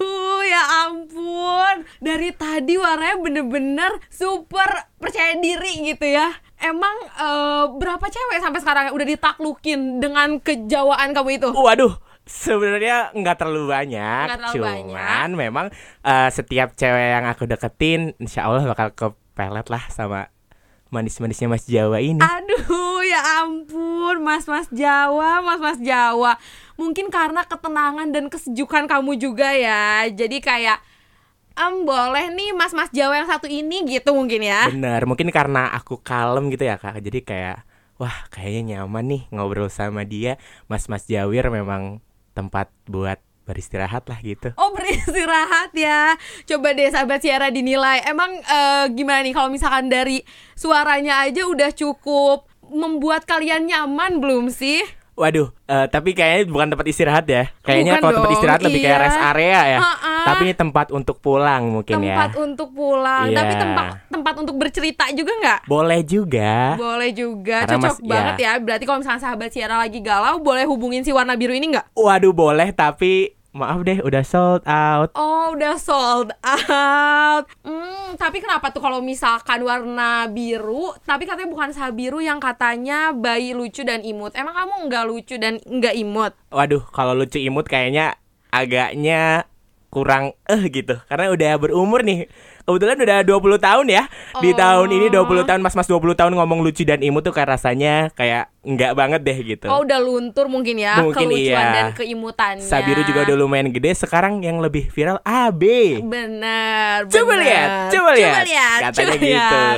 ya 0.42 0.62
ampun. 0.86 1.86
Dari 1.98 2.30
tadi 2.32 2.74
warnanya 2.76 3.16
bener-bener 3.18 3.92
super 4.08 4.68
percaya 4.96 5.34
diri 5.36 5.82
gitu 5.84 6.06
ya. 6.06 6.30
Emang 6.58 6.94
eh, 7.18 7.64
berapa 7.74 8.06
cewek 8.06 8.38
sampai 8.38 8.60
sekarang 8.62 8.84
udah 8.94 9.06
ditaklukin 9.06 9.98
dengan 9.98 10.38
kejawaan 10.38 11.10
kamu 11.10 11.42
itu? 11.42 11.48
Waduh 11.50 11.94
sebenarnya 12.22 13.10
nggak 13.12 13.34
terlalu 13.34 13.66
banyak 13.66 14.26
Nggak 14.30 14.38
terlalu 14.38 14.54
Cuman 14.62 14.78
banyak. 14.94 15.28
memang 15.34 15.66
eh, 16.06 16.30
setiap 16.30 16.78
cewek 16.78 17.08
yang 17.18 17.26
aku 17.26 17.50
deketin 17.50 18.14
Insya 18.22 18.46
Allah 18.46 18.62
bakal 18.62 18.94
kepelet 18.94 19.66
lah 19.66 19.82
sama 19.90 20.30
manis-manisnya 20.92 21.48
Mas 21.48 21.64
Jawa 21.64 21.98
ini 22.04 22.20
Aduh, 22.20 23.00
ya 23.02 23.42
ampun, 23.42 24.20
mas-mas 24.20 24.68
Jawa, 24.68 25.40
mas-mas 25.40 25.80
Jawa. 25.80 26.36
Mungkin 26.76 27.08
karena 27.08 27.42
ketenangan 27.48 28.12
dan 28.12 28.28
kesejukan 28.28 28.84
kamu 28.84 29.16
juga 29.16 29.50
ya. 29.56 30.04
Jadi 30.12 30.44
kayak 30.44 30.78
em 31.56 31.74
boleh 31.88 32.28
nih 32.32 32.52
mas-mas 32.52 32.92
Jawa 32.92 33.24
yang 33.24 33.28
satu 33.28 33.48
ini 33.48 33.88
gitu 33.88 34.12
mungkin 34.12 34.44
ya. 34.44 34.68
Bener 34.68 35.08
mungkin 35.08 35.32
karena 35.32 35.72
aku 35.72 36.00
kalem 36.00 36.52
gitu 36.52 36.68
ya 36.68 36.76
kak 36.76 37.00
Jadi 37.00 37.24
kayak 37.24 37.64
wah 37.96 38.28
kayaknya 38.28 38.84
nyaman 38.84 39.04
nih 39.08 39.22
ngobrol 39.32 39.72
sama 39.72 40.04
dia 40.04 40.36
Mas-mas 40.68 41.08
Jawir 41.08 41.48
memang 41.48 42.04
tempat 42.36 42.68
buat 42.88 43.20
beristirahat 43.42 44.06
lah 44.06 44.18
gitu. 44.22 44.54
Oh 44.54 44.70
beristirahat 44.76 45.74
ya. 45.74 46.14
Coba 46.46 46.72
deh 46.72 46.88
sahabat 46.88 47.20
Siara 47.22 47.50
dinilai. 47.50 48.06
Emang 48.06 48.30
eh, 48.38 48.84
gimana 48.94 49.20
nih 49.26 49.34
kalau 49.34 49.50
misalkan 49.50 49.90
dari 49.90 50.22
suaranya 50.54 51.26
aja 51.26 51.44
udah 51.46 51.70
cukup 51.74 52.52
Membuat 52.72 53.28
kalian 53.28 53.68
nyaman 53.68 54.16
belum 54.16 54.48
sih? 54.48 54.80
Waduh, 55.12 55.52
eh, 55.68 55.86
tapi 55.86 56.16
kayaknya 56.16 56.48
bukan 56.48 56.72
tempat 56.72 56.86
istirahat 56.88 57.28
ya. 57.28 57.52
Kayaknya 57.60 57.92
Bukan 57.94 58.02
kalau 58.02 58.12
tempat 58.16 58.32
istirahat 58.32 58.60
lebih 58.64 58.80
kayak 58.80 58.96
iya. 58.96 59.04
rest 59.04 59.20
area 59.20 59.60
ya. 59.68 59.78
Ha-ha. 59.78 60.12
Tapi 60.22 60.42
ini 60.48 60.54
tempat 60.54 60.86
untuk 60.88 61.16
pulang 61.18 61.62
mungkin 61.68 61.94
Tempat 61.98 62.30
ya. 62.30 62.38
untuk 62.40 62.68
pulang 62.72 63.26
Iya. 63.28 63.36
Tapi 63.36 63.52
tempat 63.58 63.84
tempat 64.08 64.34
untuk 64.38 64.56
bercerita 64.56 65.04
juga 65.12 65.32
nggak? 65.36 65.60
Boleh 65.66 66.00
juga. 66.00 66.80
Boleh 66.80 67.10
juga, 67.12 67.66
Karena 67.66 67.76
cocok 67.76 67.96
mas- 67.98 68.08
banget 68.08 68.34
ya. 68.38 68.50
ya 68.50 68.52
Berarti 68.56 68.84
kalau 68.86 68.98
misalnya 68.98 69.20
sahabat 69.20 69.50
Siara 69.50 69.76
lagi 69.76 69.98
galau 69.98 70.40
Boleh 70.40 70.64
hubungin 70.64 71.04
si 71.04 71.12
warna 71.12 71.36
biru 71.36 71.52
ini 71.52 71.76
nggak? 71.76 71.92
Waduh, 71.92 72.32
boleh 72.32 72.72
tapi 72.72 73.36
maaf 73.52 73.84
deh 73.84 74.00
udah 74.00 74.24
sold 74.24 74.64
out. 74.64 75.12
Oh 75.12 75.52
udah 75.52 75.76
sold 75.76 76.32
out 76.48 77.44
Hmm 77.60 78.16
tapi 78.16 78.40
kenapa 78.40 78.72
tuh 78.72 78.80
kalau 78.80 79.04
misalkan 79.04 79.60
warna 79.64 80.24
biru 80.28 80.96
Tapi 81.04 81.28
katanya 81.28 81.52
bukan 81.52 81.70
sabiru 81.76 82.20
yang 82.24 82.40
katanya 82.40 83.12
bayi 83.12 83.52
lucu 83.52 83.84
dan 83.84 84.00
imut 84.04 84.32
Emang 84.32 84.56
kamu 84.56 84.88
nggak 84.88 85.04
lucu 85.04 85.36
dan 85.36 85.60
nggak 85.64 85.94
imut? 86.00 86.32
Waduh, 86.48 86.84
kalau 86.92 87.12
lucu 87.12 87.36
imut 87.40 87.68
kayaknya 87.68 88.16
agaknya 88.52 89.48
kurang 89.92 90.32
eh 90.48 90.62
gitu. 90.72 90.96
Karena 91.04 91.28
udah 91.28 91.52
berumur 91.60 92.00
nih. 92.00 92.32
Kebetulan 92.62 92.96
udah 92.96 93.18
20 93.22 93.58
tahun 93.58 93.86
ya. 93.88 94.04
Di 94.38 94.50
Oh. 94.50 94.56
tahun 94.56 94.88
ini 94.90 95.06
20 95.08 95.42
tahun 95.42 95.60
mas-mas 95.60 95.84
20 95.84 96.14
tahun 96.14 96.32
ngomong 96.32 96.60
lucu 96.60 96.82
dan 96.82 96.98
imut 96.98 97.20
tuh 97.20 97.30
kayak 97.30 97.52
rasanya 97.52 98.08
kayak 98.12 98.48
enggak 98.62 98.92
banget 98.92 99.20
deh 99.20 99.38
gitu. 99.38 99.66
Oh 99.66 99.82
udah 99.82 99.98
luntur 99.98 100.46
mungkin 100.46 100.78
ya 100.78 101.02
Mungkin 101.02 101.26
Kelucuan 101.26 101.42
iya. 101.42 101.72
dan 101.72 101.86
keimutannya 101.92 102.62
Sabiru 102.62 103.02
juga 103.02 103.26
udah 103.26 103.36
lumayan 103.36 103.68
gede, 103.68 103.90
sekarang 103.92 104.40
yang 104.40 104.58
lebih 104.58 104.88
viral 104.88 105.18
AB. 105.20 105.62
Bener 106.00 107.04
Coba 107.06 107.34
bener. 107.34 107.42
lihat, 107.42 107.68
coba 107.90 108.10
lihat. 108.12 108.44
lihat, 108.44 108.80
Katanya 108.88 108.94
coba 108.94 109.12
gitu. 109.12 109.26
lihat. 109.26 109.76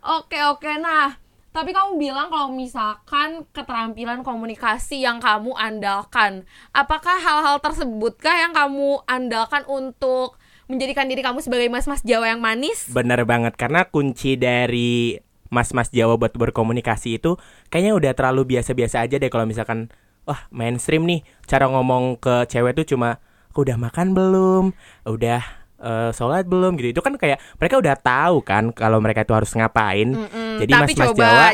Oke 0.00 0.38
oke 0.42 0.72
nah 0.76 1.20
tapi 1.50 1.74
kamu 1.74 1.98
bilang 1.98 2.30
kalau 2.30 2.48
misalkan 2.48 3.42
keterampilan 3.50 4.22
komunikasi 4.22 5.02
yang 5.02 5.18
kamu 5.18 5.50
andalkan, 5.52 6.46
apakah 6.70 7.18
hal-hal 7.18 7.58
tersebut 7.58 8.14
kah 8.16 8.32
yang 8.32 8.54
kamu 8.54 9.02
andalkan 9.04 9.66
untuk 9.66 10.38
menjadikan 10.70 11.04
diri 11.04 11.20
kamu 11.20 11.42
sebagai 11.42 11.66
mas-mas 11.66 12.00
Jawa 12.00 12.30
yang 12.30 12.40
manis? 12.40 12.86
Bener 12.86 13.26
banget 13.26 13.54
karena 13.54 13.84
kunci 13.84 14.34
dari 14.34 15.18
mas-mas 15.46 15.90
Jawa 15.90 16.14
buat 16.14 16.30
berkomunikasi 16.30 17.18
itu 17.18 17.34
kayaknya 17.68 17.92
udah 17.92 18.12
terlalu 18.14 18.54
biasa-biasa 18.54 19.02
aja 19.02 19.18
deh 19.18 19.26
kalau 19.26 19.44
misalkan 19.44 19.90
wah 20.22 20.46
mainstream 20.48 21.02
nih 21.02 21.20
cara 21.42 21.66
ngomong 21.66 22.16
ke 22.16 22.46
cewek 22.46 22.78
tuh 22.78 22.86
cuma 22.86 23.18
"Aku 23.50 23.66
udah 23.66 23.74
makan 23.74 24.14
belum, 24.14 24.64
udah 25.04 25.42
eh, 25.76 26.10
sholat 26.12 26.46
belum 26.46 26.78
gitu 26.78 26.94
itu 26.94 27.02
kan 27.02 27.18
kayak 27.18 27.42
mereka 27.56 27.82
udah 27.82 27.96
tahu 27.96 28.44
kan 28.44 28.70
kalau 28.70 29.02
mereka 29.02 29.26
itu 29.26 29.34
harus 29.34 29.50
ngapain. 29.50 30.12
Mm, 30.12 30.62
Jadi 30.62 30.70
tapi 30.70 30.82
mas-mas 30.86 31.06
coba 31.10 31.18
Jawa, 31.18 31.46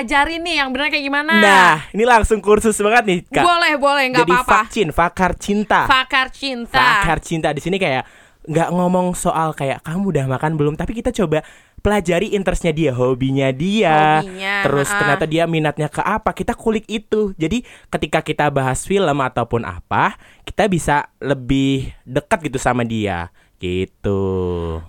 ajarin 0.00 0.40
nih 0.40 0.54
yang 0.56 0.68
benar 0.72 0.86
kayak 0.88 1.04
gimana. 1.04 1.32
nah 1.36 1.74
ini 1.92 2.04
langsung 2.06 2.40
kursus 2.40 2.78
banget 2.80 3.04
nih 3.04 3.18
kak. 3.28 3.44
boleh 3.44 3.74
boleh 3.76 4.04
nggak 4.08 4.22
Jadi 4.24 4.32
apa-apa. 4.32 4.54
vaksin, 4.64 4.88
vakar 4.94 5.32
cinta. 5.36 5.80
Fakar 5.84 6.32
cinta. 6.32 6.78
Fakar 6.78 7.18
cinta 7.20 7.52
di 7.52 7.60
sini 7.60 7.76
kayak 7.76 8.06
nggak 8.42 8.70
ngomong 8.74 9.14
soal 9.14 9.54
kayak 9.54 9.82
kamu 9.86 10.10
udah 10.10 10.24
makan 10.26 10.58
belum, 10.58 10.74
tapi 10.74 10.98
kita 10.98 11.14
coba 11.14 11.46
pelajari 11.82 12.34
interestnya 12.34 12.70
dia, 12.70 12.94
hobinya 12.94 13.50
dia, 13.50 14.22
Hobinya, 14.22 14.62
terus 14.62 14.88
ah. 14.90 14.98
ternyata 15.02 15.24
dia 15.26 15.44
minatnya 15.50 15.90
ke 15.90 16.02
apa, 16.02 16.30
kita 16.30 16.54
kulik 16.54 16.86
itu. 16.86 17.34
Jadi 17.34 17.66
ketika 17.90 18.22
kita 18.22 18.46
bahas 18.50 18.86
film 18.86 19.18
ataupun 19.18 19.66
apa, 19.66 20.14
kita 20.46 20.70
bisa 20.70 21.10
lebih 21.18 21.90
dekat 22.06 22.46
gitu 22.50 22.58
sama 22.62 22.86
dia, 22.86 23.34
gitu. 23.58 24.22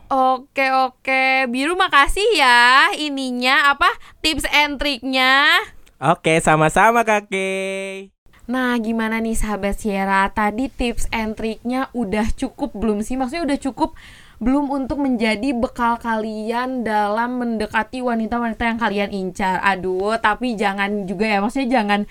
Oke 0.10 0.70
oke, 0.70 1.50
biru 1.50 1.74
makasih 1.74 2.38
ya 2.38 2.94
ininya 2.98 3.74
apa 3.74 3.90
tips 4.22 4.46
and 4.50 4.78
triknya. 4.78 5.62
Oke, 6.04 6.42
sama-sama 6.44 7.08
kakek. 7.08 8.12
Nah 8.44 8.76
gimana 8.76 9.24
nih 9.24 9.40
sahabat 9.40 9.80
Sierra 9.80 10.28
Tadi 10.28 10.68
tips 10.68 11.08
and 11.16 11.40
triknya 11.40 11.88
udah 11.96 12.28
cukup 12.36 12.76
belum 12.76 13.00
sih? 13.00 13.16
Maksudnya 13.16 13.48
udah 13.48 13.60
cukup 13.60 13.96
belum 14.44 14.68
untuk 14.68 15.00
menjadi 15.00 15.56
bekal 15.56 15.96
kalian 16.04 16.84
dalam 16.84 17.40
mendekati 17.40 18.04
wanita-wanita 18.04 18.64
yang 18.68 18.80
kalian 18.82 19.10
incar 19.16 19.64
Aduh 19.64 20.20
tapi 20.20 20.60
jangan 20.60 21.08
juga 21.08 21.30
ya 21.32 21.40
Maksudnya 21.40 21.70
jangan 21.80 22.02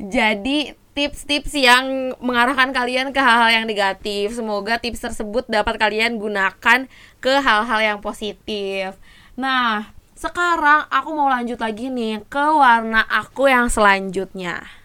jadi 0.00 0.74
tips-tips 0.94 1.58
yang 1.58 2.14
mengarahkan 2.22 2.70
kalian 2.70 3.10
ke 3.10 3.18
hal-hal 3.18 3.50
yang 3.62 3.66
negatif. 3.66 4.38
Semoga 4.38 4.78
tips 4.78 5.02
tersebut 5.02 5.44
dapat 5.50 5.74
kalian 5.76 6.22
gunakan 6.22 6.86
ke 7.18 7.34
hal-hal 7.42 7.80
yang 7.82 7.98
positif. 7.98 8.94
Nah, 9.34 9.90
sekarang 10.14 10.86
aku 10.88 11.10
mau 11.10 11.26
lanjut 11.26 11.58
lagi 11.58 11.90
nih 11.90 12.22
ke 12.30 12.44
warna 12.54 13.02
aku 13.10 13.50
yang 13.50 13.66
selanjutnya. 13.66 14.83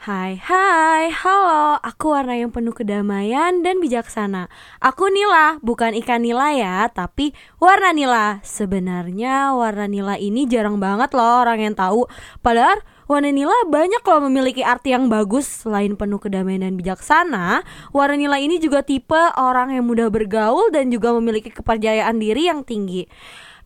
Hai 0.00 0.40
hai, 0.40 1.12
halo, 1.12 1.76
aku 1.76 2.16
warna 2.16 2.32
yang 2.32 2.48
penuh 2.48 2.72
kedamaian 2.72 3.60
dan 3.60 3.84
bijaksana. 3.84 4.48
Aku 4.80 5.12
Nila, 5.12 5.60
bukan 5.60 5.92
ikan 6.00 6.24
nila 6.24 6.56
ya, 6.56 6.88
tapi 6.88 7.36
warna 7.60 7.92
nila. 7.92 8.40
Sebenarnya 8.40 9.52
warna 9.52 9.84
nila 9.84 10.16
ini 10.16 10.48
jarang 10.48 10.80
banget 10.80 11.12
loh 11.12 11.44
orang 11.44 11.60
yang 11.60 11.76
tahu. 11.76 12.08
Padahal 12.40 12.80
warna 13.12 13.28
nila 13.28 13.52
banyak 13.68 14.00
loh 14.00 14.24
memiliki 14.24 14.64
arti 14.64 14.96
yang 14.96 15.12
bagus. 15.12 15.68
Selain 15.68 15.92
penuh 15.92 16.16
kedamaian 16.16 16.64
dan 16.64 16.80
bijaksana 16.80 17.60
Warna 17.92 18.16
nila 18.16 18.40
ini 18.40 18.56
juga 18.56 18.80
tipe 18.80 19.20
orang 19.36 19.76
yang 19.76 19.84
mudah 19.84 20.08
bergaul 20.08 20.72
dan 20.72 20.88
juga 20.88 21.12
memiliki 21.12 21.52
kepercayaan 21.52 22.16
diri 22.16 22.48
yang 22.48 22.64
tinggi. 22.64 23.04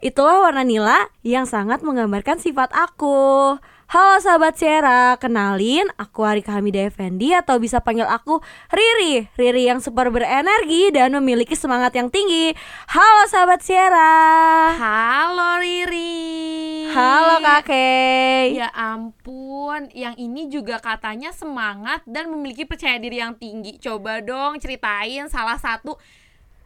Itulah 0.03 0.51
warna 0.51 0.67
nila 0.67 1.15
yang 1.23 1.47
sangat 1.47 1.87
menggambarkan 1.87 2.43
sifat 2.43 2.75
aku 2.75 3.55
Halo 3.95 4.19
sahabat 4.19 4.59
Sierra, 4.59 5.15
kenalin 5.23 5.87
aku 5.95 6.27
Arika 6.27 6.59
Hamida 6.59 6.83
Effendi 6.83 7.31
atau 7.31 7.63
bisa 7.63 7.79
panggil 7.79 8.03
aku 8.03 8.43
Riri 8.75 9.31
Riri 9.39 9.71
yang 9.71 9.79
super 9.79 10.11
berenergi 10.11 10.91
dan 10.91 11.15
memiliki 11.15 11.55
semangat 11.55 11.95
yang 11.95 12.11
tinggi 12.11 12.59
Halo 12.91 13.31
sahabat 13.31 13.63
Sierra 13.63 14.75
Halo 14.75 15.63
Riri. 15.63 16.91
Halo 16.91 17.39
kakek 17.39 18.59
Ya 18.59 18.67
ampun, 18.75 19.87
yang 19.95 20.19
ini 20.19 20.51
juga 20.51 20.83
katanya 20.83 21.31
semangat 21.31 22.03
dan 22.03 22.35
memiliki 22.35 22.67
percaya 22.67 22.99
diri 22.99 23.23
yang 23.23 23.39
tinggi. 23.39 23.79
Coba 23.79 24.19
dong 24.19 24.59
ceritain 24.59 25.31
salah 25.31 25.55
satu 25.55 25.95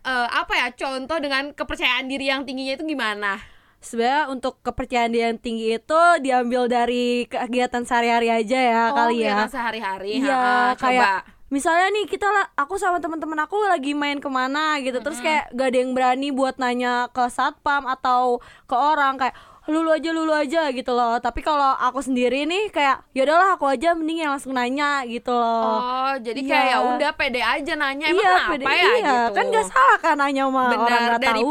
eh, 0.01 0.29
apa 0.33 0.65
ya 0.65 0.73
contoh 0.73 1.21
dengan 1.21 1.53
kepercayaan 1.53 2.09
diri 2.09 2.33
yang 2.33 2.49
tingginya 2.49 2.81
itu 2.81 2.89
gimana? 2.89 3.58
Sebenarnya 3.79 4.27
untuk 4.29 4.59
kepercayaan 4.61 5.09
diri 5.09 5.25
yang 5.25 5.39
tinggi 5.39 5.73
itu 5.73 6.01
diambil 6.19 6.67
dari 6.67 7.25
kegiatan 7.25 7.83
sehari-hari 7.83 8.29
aja 8.29 8.59
ya 8.59 8.83
kali 8.91 9.23
ya 9.23 9.47
sehari-hari. 9.47 10.19
Ha-ha, 10.21 10.75
kayak 10.75 11.23
coba. 11.25 11.37
misalnya 11.49 11.87
nih 11.93 12.05
kita 12.05 12.27
lah, 12.27 12.51
aku 12.55 12.75
sama 12.75 12.99
teman-teman 12.99 13.39
aku 13.39 13.57
lagi 13.65 13.95
main 13.95 14.19
ke 14.19 14.27
mana 14.27 14.77
gitu, 14.79 14.99
terus 14.99 15.17
kayak 15.19 15.49
gak 15.51 15.69
ada 15.69 15.79
yang 15.79 15.93
berani 15.93 16.29
buat 16.29 16.59
nanya 16.59 17.07
ke 17.09 17.23
satpam 17.29 17.87
atau 17.87 18.39
ke 18.65 18.75
orang 18.75 19.15
kayak 19.17 19.39
lulu 19.69 19.93
aja 19.93 20.11
lulu 20.11 20.33
aja 20.33 20.73
gitu 20.73 20.91
loh. 20.91 21.21
Tapi 21.21 21.39
kalau 21.39 21.77
aku 21.77 22.01
sendiri 22.01 22.45
nih 22.45 22.73
kayak 22.73 23.05
ya 23.13 23.21
udahlah 23.23 23.55
aku 23.55 23.69
aja 23.69 23.93
mending 23.93 24.25
yang 24.25 24.33
langsung 24.33 24.57
nanya 24.57 25.05
gitu 25.05 25.29
loh. 25.29 25.77
Oh, 25.77 26.13
jadi 26.17 26.41
Iya. 26.41 26.49
kayak 26.49 26.67
ya 26.67 26.79
udah 26.89 27.11
pede 27.13 27.41
aja 27.45 27.73
nanya 27.77 28.05
emang 28.09 28.17
iya, 28.17 28.33
kenapa 28.33 28.53
pede- 28.57 28.65
ya 28.65 28.73
iya, 28.75 28.97
gitu. 28.97 29.33
kan 29.37 29.45
gak 29.53 29.67
salah 29.69 29.99
kan 30.01 30.17
nanya 30.17 30.43
sama 30.49 30.57
orang 30.57 30.73
Benar 30.73 31.01
gak 31.05 31.21
tahu. 31.21 31.51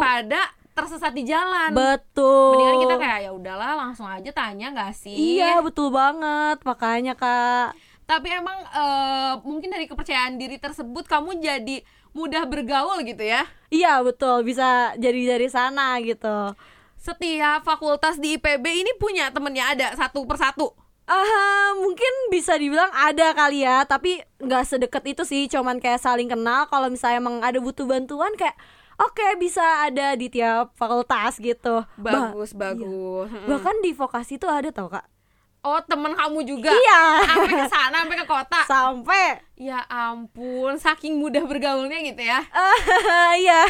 Tersesat 0.78 1.10
di 1.18 1.26
jalan. 1.26 1.74
Betul. 1.74 2.54
Mendingan 2.54 2.78
kita 2.86 2.96
kayak 3.02 3.20
ya 3.26 3.32
udahlah 3.34 3.74
langsung 3.74 4.06
aja 4.06 4.30
tanya 4.30 4.70
gak 4.70 4.94
sih? 4.94 5.42
Iya 5.42 5.66
betul 5.66 5.90
banget 5.90 6.62
makanya 6.62 7.18
kak. 7.18 7.74
Tapi 8.06 8.28
emang 8.30 8.62
eh, 8.70 9.34
mungkin 9.42 9.74
dari 9.74 9.90
kepercayaan 9.90 10.38
diri 10.38 10.62
tersebut 10.62 11.10
kamu 11.10 11.42
jadi 11.42 11.82
mudah 12.13 12.46
bergaul 12.46 13.02
gitu 13.02 13.26
ya. 13.26 13.50
Iya 13.74 14.06
betul 14.06 14.46
bisa 14.46 14.94
jadi 15.02 15.36
dari 15.36 15.50
sana 15.50 15.98
gitu. 16.06 16.54
Setiap 16.98 17.66
fakultas 17.66 18.22
di 18.22 18.38
IPB 18.38 18.66
ini 18.86 18.92
punya 19.02 19.34
temennya 19.34 19.74
ada 19.74 19.88
satu 19.98 20.26
persatu. 20.30 20.74
Ah, 21.08 21.72
mungkin 21.80 22.12
bisa 22.28 22.60
dibilang 22.60 22.92
ada 22.92 23.32
kali 23.32 23.63
ya, 23.63 23.88
tapi 23.88 24.20
nggak 24.44 24.63
sedekat 24.68 25.04
itu 25.08 25.24
sih, 25.24 25.48
cuman 25.48 25.80
kayak 25.80 26.04
saling 26.04 26.28
kenal. 26.28 26.68
Kalau 26.68 26.92
misalnya 26.92 27.24
emang 27.24 27.40
ada 27.40 27.63
butuh 27.63 27.88
bantuan 27.88 28.36
kayak 28.36 28.60
oke 28.97 29.27
bisa 29.41 29.63
ada 29.86 30.13
di 30.17 30.27
tiap 30.29 30.73
fakultas 30.77 31.38
gitu. 31.38 31.86
Bagus, 31.97 32.53
bagus. 32.57 33.29
Mm. 33.31 33.45
bahkan 33.49 33.75
di 33.86 33.91
vokasi 33.93 34.41
tuh 34.41 34.49
ada 34.49 34.69
tau 34.73 34.89
kak. 34.89 35.05
Oh, 35.67 35.83
temen 35.83 36.15
kamu 36.15 36.47
juga? 36.47 36.71
Iya. 36.71 37.27
Sampai 37.27 37.51
ke 37.51 37.65
sana, 37.67 37.95
sampai 38.05 38.17
ke 38.23 38.27
kota. 38.29 38.62
Sampai 38.69 39.25
Ya 39.57 39.83
ampun, 39.89 40.77
saking 40.77 41.17
mudah 41.17 41.43
bergaulnya 41.43 41.97
gitu 42.05 42.23
ya. 42.23 42.45
iya. 43.43 43.65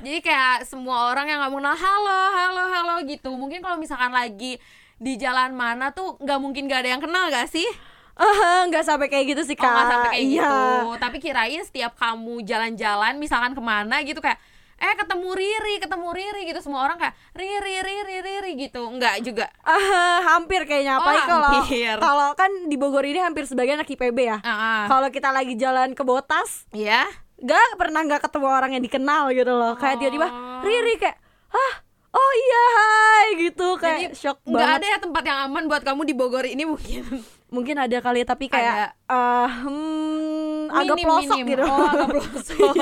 Jadi 0.00 0.24
kayak 0.24 0.64
semua 0.64 1.12
orang 1.12 1.28
yang 1.28 1.44
kamu 1.44 1.60
kenal 1.60 1.76
halo, 1.76 2.20
halo, 2.34 2.62
halo 2.72 2.94
gitu. 3.04 3.30
Mungkin 3.36 3.60
kalau 3.60 3.76
misalkan 3.76 4.10
lagi 4.10 4.56
di 4.96 5.12
jalan 5.20 5.52
mana 5.52 5.92
tuh 5.92 6.16
nggak 6.18 6.40
mungkin 6.40 6.66
gak 6.66 6.88
ada 6.88 6.90
yang 6.96 7.02
kenal 7.04 7.28
gak 7.28 7.52
sih? 7.52 7.68
Ah, 8.16 8.64
nggak 8.72 8.80
sampai 8.88 9.12
kayak 9.12 9.36
gitu 9.36 9.42
sih 9.44 9.56
Oh 9.60 9.62
kak. 9.62 9.68
nggak 9.68 9.88
sampai 9.92 10.08
kayak 10.16 10.24
iya. 10.24 10.40
gitu. 10.40 10.58
Tapi 10.96 11.16
kirain 11.20 11.62
setiap 11.68 11.92
kamu 12.00 12.42
jalan-jalan, 12.48 13.20
misalkan 13.20 13.52
ke 13.52 13.60
mana 13.60 14.00
gitu 14.02 14.24
kayak 14.24 14.40
eh 14.76 14.94
ketemu 14.94 15.28
Riri, 15.30 15.74
ketemu 15.78 16.08
Riri 16.10 16.42
gitu 16.46 16.60
semua 16.60 16.84
orang 16.84 16.96
kayak 16.96 17.16
Riri, 17.32 17.74
Riri, 17.80 18.16
Riri 18.20 18.52
gitu. 18.58 18.84
Enggak 18.86 19.20
juga. 19.20 19.48
Ah, 19.60 20.20
hampir 20.30 20.62
kayaknya 20.62 20.96
Oh, 20.96 21.02
apalagi 21.02 21.26
kalau 21.26 21.50
kalau 21.98 22.28
kan 22.32 22.50
di 22.64 22.76
Bogor 22.76 23.02
ini 23.02 23.18
hampir 23.18 23.44
sebagian 23.44 23.76
anak 23.76 23.88
IPB 23.88 24.18
ya. 24.22 24.38
Ah, 24.40 24.50
ah. 24.50 24.82
Kalau 24.86 25.08
kita 25.08 25.30
lagi 25.30 25.54
jalan 25.54 25.92
ke 25.92 26.02
Botas, 26.02 26.68
Iya. 26.70 27.08
gak 27.36 27.76
pernah 27.76 28.00
nggak 28.00 28.20
ketemu 28.22 28.48
orang 28.48 28.70
yang 28.72 28.80
dikenal 28.82 29.28
gitu 29.30 29.50
loh 29.50 29.76
kayak 29.76 29.96
tiba-tiba 29.98 30.24
Oh. 30.26 30.60
Riri 30.62 30.96
kayak 30.96 31.20
ah 31.46 31.72
oh 32.10 32.32
iya 32.34 32.62
hai 32.72 33.26
gitu 33.38 33.76
kayak 33.76 33.98
Jadi 34.02 34.16
shock 34.16 34.40
nggak 34.42 34.56
banget 34.56 34.78
ada 34.78 34.86
ya 34.88 34.98
tempat 34.98 35.22
yang 35.22 35.38
aman 35.44 35.64
buat 35.66 35.82
kamu 35.82 36.02
di 36.02 36.14
Bogor 36.14 36.44
ini 36.44 36.64
mungkin. 36.64 37.04
mungkin 37.46 37.76
ada 37.76 37.92
kali 37.98 38.24
tapi 38.24 38.48
kayak 38.48 38.96
eh, 39.06 39.48
hmm, 39.62 40.35
agak 40.70 40.96
Minim, 40.96 41.06
pelosok 41.06 41.38
minim. 41.38 41.50
gitu 41.52 41.64
Oh, 41.64 41.86
agak 41.86 42.06
pelosok. 42.12 42.74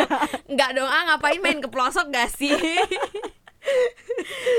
Enggak 0.51 0.71
dong, 0.77 0.91
ah 0.91 1.03
ngapain 1.13 1.41
main 1.41 1.59
ke 1.61 1.69
pelosok 1.69 2.07
gak 2.11 2.29
sih? 2.35 2.55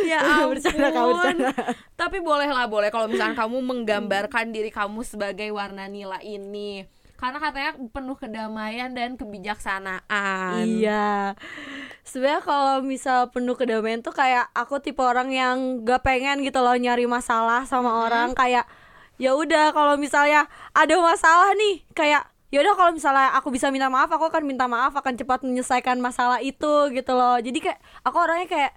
ya 0.09 0.19
ampun. 0.21 0.57
Bercanda, 0.57 0.87
Kak, 0.89 1.03
bercanda. 1.09 1.51
Tapi 1.93 2.17
boleh 2.21 2.49
lah, 2.49 2.65
boleh 2.65 2.89
kalau 2.89 3.05
misalnya 3.05 3.37
kamu 3.37 3.61
menggambarkan 3.61 4.49
diri 4.49 4.73
kamu 4.73 5.05
sebagai 5.05 5.49
warna 5.53 5.85
nila 5.85 6.17
ini. 6.25 6.85
Karena 7.15 7.39
katanya 7.39 7.79
penuh 7.95 8.17
kedamaian 8.19 8.91
dan 8.91 9.15
kebijaksanaan. 9.15 10.67
iya 10.67 11.31
sebenarnya 12.05 12.41
kalau 12.45 12.75
misal 12.85 13.33
penuh 13.33 13.57
kedamaian 13.57 13.99
tuh 13.99 14.13
kayak 14.13 14.47
aku 14.53 14.77
tipe 14.79 15.01
orang 15.01 15.33
yang 15.33 15.81
gak 15.81 16.05
pengen 16.05 16.45
gitu 16.45 16.61
loh 16.61 16.77
nyari 16.77 17.09
masalah 17.09 17.65
sama 17.65 18.05
orang 18.05 18.37
kayak 18.37 18.69
ya 19.17 19.33
udah 19.33 19.73
kalau 19.73 19.97
misalnya 19.97 20.45
ada 20.75 20.95
masalah 21.01 21.51
nih 21.57 21.81
kayak 21.97 22.29
ya 22.47 22.57
udah 22.59 22.73
kalau 22.73 22.91
misalnya 22.91 23.33
aku 23.33 23.49
bisa 23.49 23.67
minta 23.67 23.87
maaf 23.87 24.07
aku 24.07 24.25
akan 24.25 24.43
minta 24.43 24.65
maaf 24.65 24.93
akan 24.93 25.13
cepat 25.13 25.41
menyelesaikan 25.41 25.97
masalah 25.97 26.39
itu 26.39 26.65
gitu 26.89 27.11
loh 27.11 27.37
jadi 27.37 27.57
kayak 27.59 27.77
aku 28.01 28.17
orangnya 28.17 28.47
kayak 28.47 28.71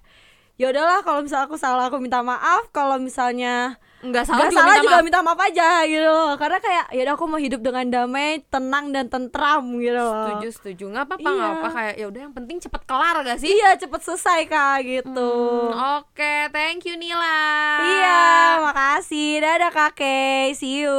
ya 0.55 0.67
udahlah 0.67 0.99
kalau 0.99 1.21
misalnya 1.21 1.45
aku 1.45 1.55
salah 1.55 1.87
aku 1.87 1.97
minta 1.97 2.19
maaf 2.19 2.67
kalau 2.69 2.97
misalnya 2.97 3.79
Enggak 3.99 4.23
salah 4.25 4.47
nggak 4.47 4.49
juga 4.49 4.59
salah 4.59 4.67
minta 4.69 4.79
juga 4.81 4.95
maaf. 4.95 5.05
minta 5.05 5.19
maaf 5.21 5.39
aja 5.41 5.67
gitu 5.85 6.03
loh 6.05 6.31
karena 6.33 6.57
kayak 6.57 6.85
ya 6.89 7.01
udah 7.01 7.13
aku 7.13 7.25
mau 7.25 7.37
hidup 7.37 7.61
dengan 7.61 7.85
damai 7.89 8.27
tenang 8.45 8.85
dan 8.89 9.05
tentram 9.07 9.63
gitu 9.77 9.91
loh 9.93 10.23
Setuju, 10.25 10.47
setuju. 10.51 10.83
Nggak 10.89 11.03
apa-apa, 11.05 11.29
nggak 11.29 11.39
Iya. 11.45 11.55
apa 11.57 11.67
kayak 11.69 11.95
ya 11.95 12.05
udah 12.07 12.21
yang 12.21 12.33
penting 12.33 12.57
cepet 12.59 12.81
kelar 12.83 13.15
gak 13.21 13.37
sih? 13.37 13.47
iya 13.49 13.69
cepet 13.75 14.01
selesai 14.01 14.39
kak 14.45 14.77
gitu 14.83 15.31
Hmm, 15.69 15.99
Oke, 16.01 16.35
thank 16.49 16.83
you 16.83 16.95
Nila. 16.95 17.39
iya 17.85 18.19
makasih 18.61 19.39
dadah 19.39 19.69
kakek 19.69 20.51
see 20.53 20.81
you 20.81 20.95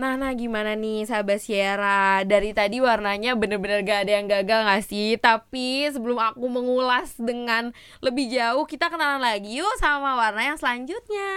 Nah, 0.00 0.16
nah 0.16 0.32
gimana 0.32 0.80
nih 0.80 1.04
sahabat 1.04 1.44
Sierra 1.44 2.24
Dari 2.24 2.56
tadi 2.56 2.80
warnanya 2.80 3.36
bener-bener 3.36 3.84
gak 3.84 4.08
ada 4.08 4.12
yang 4.16 4.32
gagal 4.32 4.60
gak 4.64 4.84
sih? 4.88 5.20
Tapi 5.20 5.92
sebelum 5.92 6.16
aku 6.16 6.48
mengulas 6.48 7.20
dengan 7.20 7.76
lebih 8.00 8.32
jauh 8.32 8.64
Kita 8.64 8.88
kenalan 8.88 9.20
lagi 9.20 9.60
yuk 9.60 9.76
sama 9.76 10.16
warna 10.16 10.40
yang 10.40 10.56
selanjutnya 10.56 11.28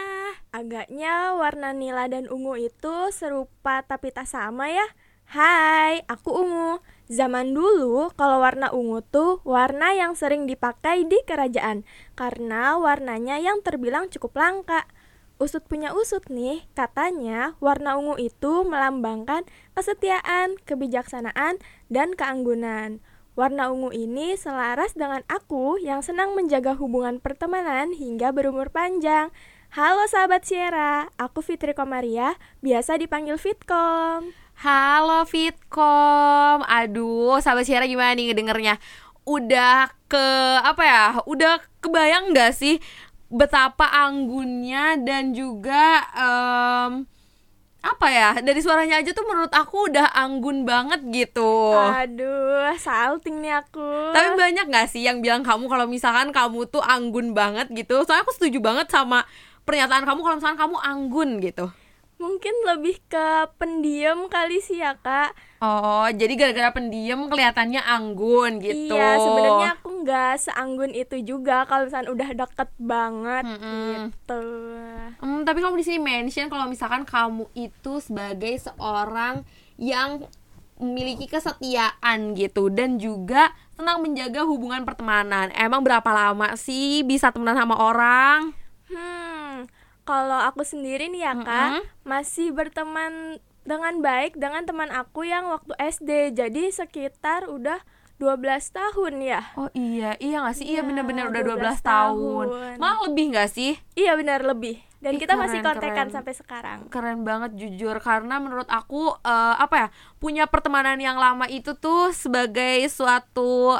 Agaknya 0.56 1.36
warna 1.36 1.76
nila 1.76 2.08
dan 2.08 2.32
ungu 2.32 2.56
itu 2.56 3.12
serupa 3.12 3.84
tapi 3.84 4.14
tak 4.14 4.30
sama 4.30 4.70
ya. 4.70 4.86
Hai, 5.34 6.06
aku 6.06 6.30
ungu. 6.30 6.78
Zaman 7.10 7.58
dulu 7.58 8.14
kalau 8.14 8.38
warna 8.38 8.70
ungu 8.70 9.02
tuh 9.02 9.42
warna 9.50 9.98
yang 9.98 10.14
sering 10.14 10.46
dipakai 10.46 11.10
di 11.10 11.18
kerajaan 11.26 11.82
karena 12.14 12.78
warnanya 12.78 13.42
yang 13.42 13.66
terbilang 13.66 14.14
cukup 14.14 14.38
langka. 14.38 14.86
Usut 15.42 15.66
punya 15.66 15.90
usut 15.98 16.22
nih, 16.30 16.70
katanya 16.78 17.58
warna 17.58 17.98
ungu 17.98 18.22
itu 18.22 18.62
melambangkan 18.70 19.42
kesetiaan, 19.74 20.62
kebijaksanaan, 20.62 21.58
dan 21.90 22.14
keanggunan. 22.14 23.02
Warna 23.34 23.74
ungu 23.74 23.90
ini 23.90 24.38
selaras 24.38 24.94
dengan 24.94 25.26
aku 25.26 25.82
yang 25.82 26.06
senang 26.06 26.38
menjaga 26.38 26.78
hubungan 26.78 27.18
pertemanan 27.18 27.98
hingga 27.98 28.30
berumur 28.30 28.70
panjang. 28.70 29.34
Halo 29.74 30.06
sahabat 30.06 30.46
Sierra, 30.46 31.10
aku 31.18 31.42
Fitri 31.42 31.74
Komaria, 31.74 32.38
biasa 32.62 33.02
dipanggil 33.02 33.42
Fitkom. 33.42 34.38
Halo 34.62 35.26
Fitkom 35.26 36.62
Aduh 36.62 37.42
sahabat 37.42 37.66
Sierra 37.66 37.90
gimana 37.90 38.14
nih 38.14 38.32
ngedengernya 38.32 38.78
Udah 39.26 39.90
ke 40.06 40.26
apa 40.62 40.84
ya 40.86 41.04
Udah 41.26 41.58
kebayang 41.82 42.38
gak 42.38 42.54
sih 42.54 42.78
Betapa 43.34 43.90
anggunnya 43.90 44.94
dan 45.02 45.34
juga 45.34 46.06
em, 46.14 47.10
apa 47.84 48.08
ya 48.08 48.40
dari 48.40 48.62
suaranya 48.62 49.02
aja 49.02 49.12
tuh 49.12 49.26
menurut 49.26 49.52
aku 49.52 49.92
udah 49.92 50.08
anggun 50.16 50.64
banget 50.64 51.04
gitu 51.10 51.76
Aduh, 51.76 52.72
salting 52.80 53.44
nih 53.44 53.60
aku. 53.60 54.14
tapi 54.16 54.40
banyak 54.40 54.72
nggak 54.72 54.88
sih 54.88 55.04
yang 55.04 55.20
bilang 55.20 55.44
kamu 55.44 55.68
kalau 55.68 55.84
misalkan 55.84 56.32
kamu 56.32 56.64
tuh 56.70 56.80
anggun 56.80 57.36
banget 57.36 57.68
gitu 57.74 58.08
soalnya 58.08 58.24
aku 58.24 58.32
setuju 58.32 58.64
banget 58.64 58.88
sama 58.88 59.28
pernyataan 59.66 60.08
kamu 60.08 60.20
kalau 60.22 60.36
misalkan 60.40 60.62
kamu 60.62 60.78
anggun 60.80 61.30
gitu 61.42 61.66
mungkin 62.16 62.56
lebih 62.64 63.04
ke 63.04 63.26
pendiam 63.60 64.32
kali 64.32 64.64
sih 64.64 64.80
ya, 64.80 64.96
Kak. 64.96 65.36
oh 65.60 66.08
jadi 66.08 66.40
gara-gara 66.40 66.72
pendiam 66.72 67.28
kelihatannya 67.28 67.84
anggun 67.84 68.64
gitu 68.64 68.96
Iya, 68.96 69.20
sebenarnya 69.20 69.70
aku 69.76 69.90
nggak 70.04 70.36
seanggun 70.44 70.92
itu 70.92 71.24
juga 71.24 71.64
kalau 71.64 71.88
misalnya 71.88 72.12
udah 72.12 72.30
deket 72.36 72.70
banget 72.76 73.44
Mm-mm. 73.48 73.88
gitu. 74.12 74.44
Hmm, 75.24 75.42
tapi 75.48 75.64
kamu 75.64 75.80
di 75.80 75.86
sini 75.88 76.00
mention 76.04 76.52
kalau 76.52 76.68
misalkan 76.68 77.08
kamu 77.08 77.48
itu 77.56 78.04
sebagai 78.04 78.54
seorang 78.60 79.48
yang 79.80 80.28
memiliki 80.84 81.30
kesetiaan 81.32 82.36
gitu 82.36 82.68
dan 82.68 83.00
juga 83.00 83.56
senang 83.80 84.04
menjaga 84.04 84.44
hubungan 84.44 84.84
pertemanan. 84.84 85.50
Emang 85.56 85.80
berapa 85.82 86.10
lama 86.12 86.60
sih 86.60 87.02
bisa 87.08 87.32
temenan 87.32 87.56
sama 87.56 87.80
orang? 87.80 88.52
Hmm, 88.92 89.66
kalau 90.04 90.44
aku 90.44 90.68
sendiri 90.68 91.08
nih 91.08 91.24
ya, 91.24 91.34
Kak, 91.40 91.70
masih 92.04 92.52
berteman 92.52 93.40
dengan 93.64 94.04
baik 94.04 94.36
dengan 94.36 94.68
teman 94.68 94.92
aku 94.92 95.24
yang 95.24 95.48
waktu 95.48 95.72
SD. 95.80 96.36
Jadi 96.36 96.68
sekitar 96.70 97.48
udah 97.48 97.80
12 98.16 98.40
tahun 98.70 99.14
ya. 99.20 99.42
Oh 99.56 99.68
iya, 99.74 100.16
iya 100.18 100.42
gak 100.42 100.56
sih? 100.56 100.66
Iya 100.66 100.80
Iya, 100.80 100.82
bener-bener 100.86 101.26
udah 101.28 101.42
12 101.44 101.58
12 101.58 101.82
tahun. 101.82 102.46
tahun. 102.48 102.78
Malah 102.78 103.00
lebih 103.10 103.26
gak 103.34 103.50
sih? 103.50 103.74
Iya 103.94 104.14
benar 104.14 104.40
lebih. 104.42 104.80
Dan 105.04 105.18
Ih, 105.18 105.20
kita 105.20 105.36
masih 105.36 105.60
keren, 105.60 105.68
kontekan 105.68 106.08
keren. 106.08 106.16
sampai 106.16 106.34
sekarang. 106.34 106.80
Keren 106.88 107.28
banget 107.28 107.52
jujur 107.54 108.00
karena 108.00 108.40
menurut 108.40 108.70
aku 108.72 109.12
eh, 109.20 109.56
apa 109.60 109.76
ya 109.76 109.88
punya 110.18 110.48
pertemanan 110.48 110.96
yang 110.96 111.20
lama 111.20 111.44
itu 111.46 111.76
tuh 111.76 112.16
sebagai 112.16 112.88
suatu 112.88 113.76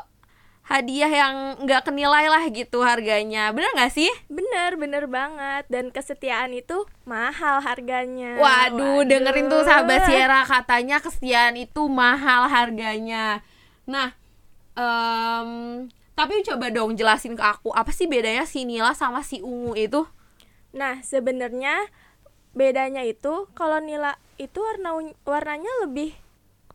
hadiah 0.64 1.12
yang 1.12 1.36
nggak 1.60 1.84
kenilai 1.84 2.32
lah 2.32 2.40
gitu 2.48 2.84
harganya 2.84 3.52
bener 3.52 3.68
nggak 3.72 3.92
sih? 3.92 4.08
Bener, 4.28 4.76
bener 4.76 5.08
banget. 5.08 5.64
Dan 5.68 5.92
kesetiaan 5.92 6.52
itu 6.52 6.84
mahal 7.04 7.60
harganya. 7.60 8.36
Waduh, 8.36 9.04
dengerin 9.04 9.48
tuh 9.48 9.64
sahabat 9.64 10.04
Sierra 10.04 10.44
katanya 10.44 11.00
kesetiaan 11.00 11.56
itu 11.56 11.88
mahal 11.88 12.48
harganya. 12.48 13.40
Nah, 13.84 14.16
em, 14.74 15.50
tapi 16.14 16.46
coba 16.46 16.70
dong 16.70 16.94
jelasin 16.94 17.34
ke 17.34 17.44
aku 17.44 17.74
apa 17.74 17.90
sih 17.90 18.06
bedanya 18.06 18.46
si 18.46 18.66
Nila 18.66 18.94
sama 18.94 19.26
si 19.26 19.42
Ungu 19.42 19.74
itu? 19.74 20.06
Nah, 20.74 21.02
sebenarnya 21.06 21.90
bedanya 22.54 23.02
itu 23.02 23.50
kalau 23.58 23.82
nila 23.82 24.18
itu 24.38 24.58
warna 24.62 24.94
warnanya 25.26 25.70
lebih 25.86 26.14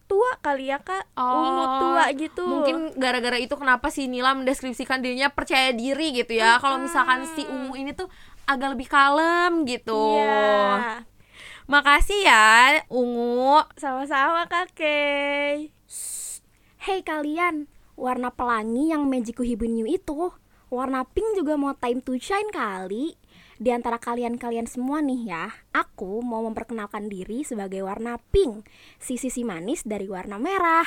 tua 0.09 0.41
kali 0.41 0.73
ya 0.73 0.81
kak 0.81 1.05
ungu 1.21 1.65
tua 1.79 2.05
gitu 2.17 2.41
Oh, 2.43 2.51
Mungkin 2.59 2.97
gara-gara 2.97 3.37
itu 3.37 3.53
kenapa 3.55 3.93
si 3.93 4.09
Nila 4.09 4.33
mendeskripsikan 4.33 5.05
dirinya 5.05 5.29
percaya 5.29 5.71
diri 5.71 6.17
gitu 6.17 6.33
ya. 6.33 6.57
Kalau 6.59 6.81
misalkan 6.81 7.29
si 7.37 7.45
Ungu 7.45 7.77
ini 7.77 7.93
tuh 7.93 8.09
agak 8.49 8.73
lebih 8.75 8.89
kalem 8.89 9.69
gitu. 9.69 10.17
Iya. 10.17 11.05
Makasih 11.69 12.25
ya 12.25 12.81
Ungu. 12.89 13.61
sama-sama 13.77 14.49
kakek 14.49 15.69
Hei 16.79 17.05
kalian, 17.05 17.69
warna 17.99 18.31
pelangi 18.31 18.95
yang 18.95 19.11
Magic 19.11 19.43
Hibun 19.43 19.75
New 19.75 19.91
itu. 19.91 20.31
Warna 20.71 21.03
pink 21.03 21.35
juga 21.35 21.59
mau 21.59 21.75
time 21.75 21.99
to 21.99 22.15
shine 22.23 22.49
kali. 22.55 23.19
Di 23.59 23.75
antara 23.75 23.99
kalian-kalian 23.99 24.71
semua 24.71 25.03
nih 25.03 25.35
ya 25.35 25.51
Aku 25.75 26.23
mau 26.23 26.47
memperkenalkan 26.47 27.11
diri 27.11 27.43
sebagai 27.43 27.83
warna 27.83 28.23
pink. 28.31 28.63
Sisi-sisi 29.03 29.43
manis 29.43 29.83
dari 29.83 30.07
warna 30.07 30.39
merah. 30.39 30.87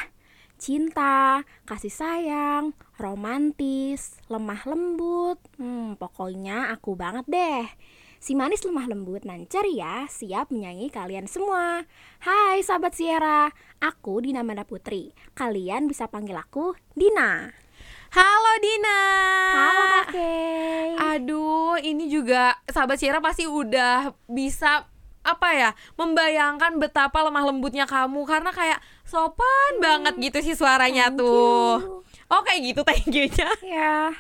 Cinta, 0.62 1.42
kasih 1.66 1.92
sayang, 1.92 2.66
romantis, 2.96 4.16
lemah 4.32 4.62
lembut. 4.70 5.42
Hmm, 5.60 5.98
pokoknya 6.00 6.72
aku 6.72 6.96
banget 6.96 7.26
deh 7.28 7.66
Si 8.22 8.38
manis 8.38 8.62
lemah 8.62 8.86
lembut 8.86 9.26
nan 9.26 9.50
ceria 9.50 10.06
siap 10.06 10.54
menyayangi 10.54 10.94
kalian 10.94 11.26
semua. 11.26 11.90
Hai 12.22 12.62
sahabat 12.62 12.94
Sierra, 12.94 13.50
aku 13.82 14.22
Dina 14.22 14.46
Manda 14.46 14.62
Putri. 14.62 15.10
Kalian 15.34 15.90
bisa 15.90 16.06
panggil 16.06 16.38
aku 16.38 16.78
Dina. 16.94 17.50
Halo 18.14 18.54
Dina. 18.62 19.02
Halo 19.58 19.84
kakek. 19.90 21.02
Aduh, 21.02 21.82
ini 21.82 22.14
juga 22.14 22.62
sahabat 22.70 23.02
Sierra 23.02 23.26
pasti 23.26 23.50
udah 23.50 24.14
bisa 24.30 24.86
apa 25.26 25.50
ya 25.58 25.70
membayangkan 25.98 26.78
betapa 26.78 27.26
lemah 27.26 27.50
lembutnya 27.50 27.90
kamu 27.90 28.22
karena 28.30 28.54
kayak 28.54 28.86
sopan 29.02 29.82
banget 29.82 30.22
gitu 30.22 30.46
sih 30.46 30.54
suaranya 30.54 31.10
tuh. 31.10 32.06
Oh 32.30 32.42
kayak 32.46 32.70
gitu 32.70 32.86
thank 32.86 33.10
you-nya. 33.10 33.50
Ya, 33.66 34.14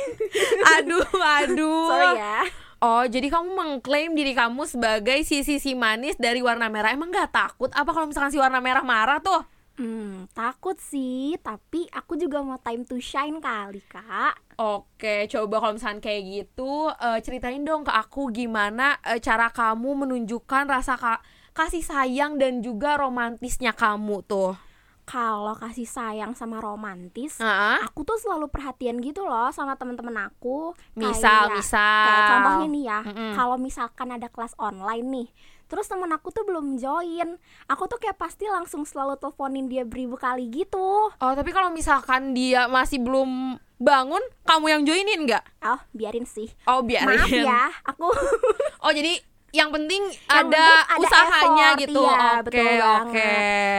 aduh, 0.80 1.04
aduh. 1.12 1.92
sorry 1.92 2.24
ya. 2.24 2.63
Oh, 2.84 3.00
jadi 3.08 3.32
kamu 3.32 3.56
mengklaim 3.56 4.12
diri 4.12 4.36
kamu 4.36 4.68
sebagai 4.68 5.24
si 5.24 5.40
sisi 5.40 5.72
manis 5.72 6.20
dari 6.20 6.44
warna 6.44 6.68
merah. 6.68 6.92
Emang 6.92 7.08
gak 7.08 7.32
takut 7.32 7.72
apa 7.72 7.88
kalau 7.96 8.12
misalkan 8.12 8.28
si 8.28 8.36
warna 8.36 8.60
merah 8.60 8.84
marah 8.84 9.24
tuh? 9.24 9.40
Hmm, 9.80 10.28
takut 10.36 10.76
sih, 10.76 11.32
tapi 11.40 11.88
aku 11.88 12.20
juga 12.20 12.44
mau 12.44 12.60
time 12.60 12.84
to 12.84 13.00
shine 13.00 13.40
kali 13.40 13.80
kak. 13.88 14.36
Oke, 14.60 15.24
coba 15.32 15.64
kalau 15.64 15.80
misalkan 15.80 16.04
kayak 16.04 16.22
gitu, 16.28 16.92
eh, 16.92 17.18
ceritain 17.24 17.64
dong 17.64 17.88
ke 17.88 17.90
aku 17.90 18.28
gimana 18.28 19.00
eh, 19.00 19.16
cara 19.16 19.48
kamu 19.48 20.04
menunjukkan 20.04 20.68
rasa 20.68 21.00
ka- 21.00 21.24
kasih 21.56 21.80
sayang 21.80 22.36
dan 22.36 22.60
juga 22.60 23.00
romantisnya 23.00 23.72
kamu 23.72 24.28
tuh. 24.28 24.60
Kalau 25.04 25.52
kasih 25.54 25.84
sayang 25.84 26.32
sama 26.32 26.58
romantis, 26.58 27.36
Heeh. 27.36 27.76
aku 27.80 28.02
tuh 28.02 28.16
selalu 28.16 28.48
perhatian 28.48 28.98
gitu 28.98 29.20
loh 29.20 29.48
sama 29.50 29.74
temen-temen 29.74 30.16
aku. 30.22 30.72
Misal, 30.94 31.46
Kayak- 31.46 31.54
misal. 31.54 32.04
Kayak 32.04 32.24
contohnya 32.30 32.66
nih 32.66 32.84
ya, 32.84 33.00
Mm-mm. 33.04 33.32
kalau 33.32 33.56
misalkan 33.56 34.08
ada 34.10 34.26
kelas 34.26 34.56
online 34.56 35.06
nih, 35.06 35.28
terus 35.64 35.84
temen 35.84 36.08
aku 36.08 36.28
tuh 36.28 36.42
belum 36.42 36.76
join, 36.76 37.36
aku 37.66 37.84
tuh 37.84 37.98
kayak 37.98 38.16
pasti 38.16 38.44
langsung 38.46 38.82
selalu 38.82 39.14
teleponin 39.14 39.66
dia 39.66 39.84
beribu 39.84 40.16
kali 40.16 40.48
gitu. 40.48 41.12
Oh, 41.12 41.32
tapi 41.32 41.50
kalau 41.50 41.68
misalkan 41.68 42.32
dia 42.32 42.64
masih 42.64 42.96
belum 42.96 43.54
bangun, 43.76 44.24
kamu 44.42 44.66
yang 44.70 44.82
joinin 44.84 45.20
nggak? 45.24 45.44
Oh, 45.62 45.80
biarin 45.90 46.24
sih. 46.24 46.48
Oh, 46.64 46.80
biarin. 46.80 47.20
Maaf 47.20 47.28
ya, 47.28 47.68
aku 47.84 48.08
Oh, 48.84 48.88
jadi 48.88 49.20
yang 49.54 49.70
penting 49.70 50.02
Yang 50.02 50.18
ada 50.26 50.64
penting 50.66 50.90
ada 50.90 50.98
usahanya 51.06 51.66
effort, 51.70 51.82
gitu. 51.86 52.02
iya, 52.02 52.10
Oke, 52.10 52.42
betul 52.42 52.66
banget. 52.66 52.98
oke. 53.06 53.32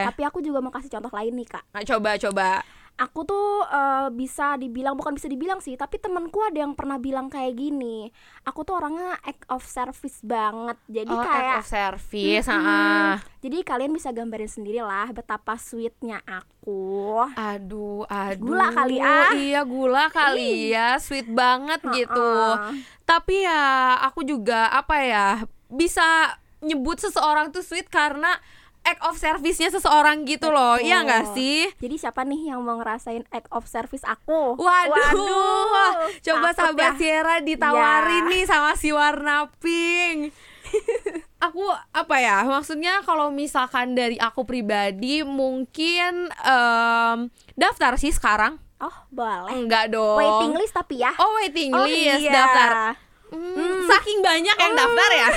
Tapi 0.08 0.22
aku 0.24 0.38
juga 0.40 0.58
mau 0.58 0.72
kasih 0.72 0.90
contoh 0.90 1.12
lain 1.12 1.32
nih 1.36 1.48
kak. 1.52 1.64
Nah, 1.70 1.82
coba 1.84 2.10
coba. 2.16 2.50
Aku 2.96 3.28
tuh 3.28 3.60
eh, 3.68 4.08
bisa 4.08 4.56
dibilang 4.56 4.96
bukan 4.96 5.12
bisa 5.12 5.28
dibilang 5.28 5.60
sih, 5.60 5.76
tapi 5.76 6.00
temanku 6.00 6.40
ada 6.40 6.64
yang 6.64 6.72
pernah 6.72 6.96
bilang 6.96 7.28
kayak 7.28 7.52
gini. 7.52 8.08
Aku 8.48 8.64
tuh 8.64 8.80
orangnya 8.80 9.20
act 9.20 9.44
of 9.52 9.60
service 9.68 10.24
banget. 10.24 10.80
Jadi 10.88 11.12
oh, 11.12 11.20
kayak 11.20 11.44
act 11.44 11.60
of 11.60 11.68
service. 11.68 12.48
Mm-mm. 12.48 12.64
ah. 12.64 13.20
Jadi 13.44 13.60
kalian 13.60 13.92
bisa 13.92 14.16
gambarin 14.16 14.48
sendiri 14.48 14.80
lah 14.80 15.12
betapa 15.12 15.60
sweetnya 15.60 16.24
aku. 16.24 17.20
Aduh, 17.36 18.08
aduh. 18.08 18.40
Gula 18.40 18.72
kali, 18.72 18.96
ah. 18.96 19.28
Iya, 19.36 19.60
gula 19.68 20.08
kali 20.08 20.72
ya. 20.72 20.96
Sweet 20.96 21.28
banget 21.28 21.84
gitu. 21.92 22.32
Ha-ha. 22.32 22.72
Tapi 23.04 23.44
ya 23.44 23.62
aku 24.08 24.24
juga 24.24 24.72
apa 24.72 25.04
ya 25.04 25.44
bisa 25.68 26.36
nyebut 26.58 26.96
seseorang 26.96 27.50
tuh 27.50 27.60
sweet 27.60 27.86
karena 27.86 28.32
act 28.82 29.02
of 29.02 29.18
service-nya 29.18 29.66
seseorang 29.68 30.22
gitu 30.22 30.46
loh. 30.46 30.78
Iya 30.78 31.02
nggak 31.02 31.34
sih? 31.34 31.66
Jadi 31.74 31.94
siapa 31.96 32.22
nih 32.22 32.50
yang 32.50 32.62
mau 32.62 32.78
ngerasain 32.78 33.26
act 33.28 33.50
of 33.50 33.66
service 33.66 34.02
aku? 34.02 34.54
Waduh, 34.54 35.66
Wah, 35.66 35.92
coba 36.16 36.54
takut 36.54 36.78
sahabat 36.78 36.94
ya. 36.94 36.94
Sierra 36.94 37.36
ditawarin 37.40 38.24
Ya. 38.24 38.30
nih 38.30 38.42
sama 38.44 38.72
si 38.74 38.90
warna 38.90 39.50
pink. 39.58 40.30
aku 41.42 41.62
apa 41.90 42.16
ya? 42.16 42.42
Maksudnya 42.42 43.02
kalau 43.02 43.30
misalkan 43.30 43.94
dari 43.94 44.16
aku 44.16 44.42
pribadi 44.42 45.22
mungkin 45.22 46.30
em, 46.30 47.18
daftar 47.52 47.94
sih 47.96 48.10
sekarang. 48.10 48.58
Oh, 48.76 48.92
boleh. 49.08 49.50
Enggak 49.50 49.88
dong. 49.88 50.14
Waiting 50.14 50.54
list 50.54 50.74
tapi 50.74 51.00
ya. 51.00 51.10
Oh 51.16 51.34
waiting 51.36 51.72
Oh, 51.72 51.82
list 51.82 52.22
iya. 52.22 52.30
daftar. 52.30 52.70
Hmm, 53.30 53.86
Saking 53.90 54.20
banyak 54.22 54.56
yang 54.56 54.74
daftar 54.74 55.10
ya. 55.14 55.30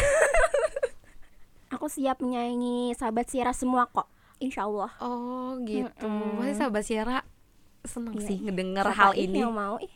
Aku 1.77 1.85
siap 1.85 2.21
menyayangi 2.21 2.97
sahabat 2.97 3.29
Sierra 3.29 3.53
semua 3.53 3.85
kok. 3.89 4.09
Insya 4.41 4.65
Allah. 4.65 4.91
Oh 5.01 5.59
gitu. 5.65 6.09
Pasti 6.39 6.53
sahabat 6.57 6.83
Sierra 6.85 7.19
seneng 7.87 8.19
Iya, 8.19 8.27
sih 8.27 8.37
ngedenger 8.43 8.85
Siapa 8.89 8.99
hal 8.99 9.11
ini. 9.15 9.37
Yang 9.39 9.53
mau 9.55 9.77
ih. 9.79 9.93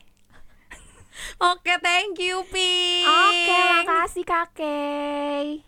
Oke, 1.53 1.73
thank 1.77 2.17
you, 2.17 2.41
Pink. 2.49 3.05
Oke, 3.05 3.57
makasih 3.85 4.25
kakek. 4.25 5.61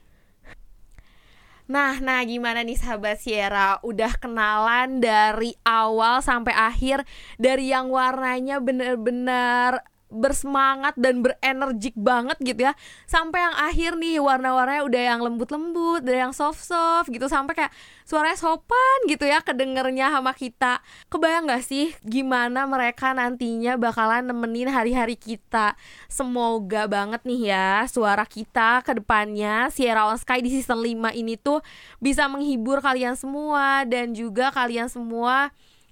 Nah, 1.66 1.98
nah 1.98 2.22
gimana 2.22 2.62
nih 2.62 2.78
sahabat 2.78 3.18
Sierra? 3.18 3.82
Udah 3.82 4.14
kenalan 4.22 5.02
dari 5.02 5.58
awal 5.66 6.22
sampai 6.22 6.54
akhir 6.54 7.02
dari 7.42 7.74
yang 7.74 7.90
warnanya 7.90 8.62
bener-bener 8.62 9.82
bersemangat 10.10 10.94
dan 10.96 11.26
berenergik 11.26 11.98
banget 11.98 12.38
gitu 12.42 12.72
ya. 12.72 12.74
Sampai 13.10 13.42
yang 13.42 13.56
akhir 13.58 13.92
nih 13.98 14.22
warna-warnanya 14.22 14.84
udah 14.86 15.02
yang 15.02 15.20
lembut-lembut 15.22 16.06
udah 16.06 16.30
yang 16.30 16.34
soft-soft 16.34 17.10
gitu. 17.10 17.26
Sampai 17.26 17.58
kayak 17.58 17.74
suaranya 18.06 18.38
sopan 18.38 18.98
gitu 19.10 19.26
ya 19.26 19.42
kedengernya 19.42 20.14
sama 20.14 20.32
kita. 20.38 20.80
Kebayang 21.10 21.50
gak 21.50 21.64
sih 21.66 21.92
gimana 22.06 22.70
mereka 22.70 23.12
nantinya 23.12 23.76
bakalan 23.76 24.30
nemenin 24.30 24.70
hari-hari 24.70 25.18
kita? 25.18 25.74
Semoga 26.08 26.86
banget 26.86 27.26
nih 27.26 27.52
ya 27.52 27.70
suara 27.90 28.24
kita 28.24 28.86
ke 28.86 28.98
depannya 29.02 29.68
Sierra 29.74 30.08
on 30.08 30.18
Sky 30.22 30.40
di 30.42 30.50
season 30.54 30.80
5 30.82 31.18
ini 31.18 31.36
tuh 31.36 31.60
bisa 31.98 32.30
menghibur 32.30 32.80
kalian 32.80 33.18
semua 33.18 33.84
dan 33.90 34.14
juga 34.14 34.54
kalian 34.54 34.88
semua 34.88 35.50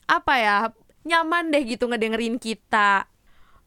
apa 0.07 0.33
ya 0.37 0.57
nyaman 1.03 1.51
deh 1.51 1.63
gitu 1.67 1.87
ngedengerin 1.87 2.39
kita 2.39 3.07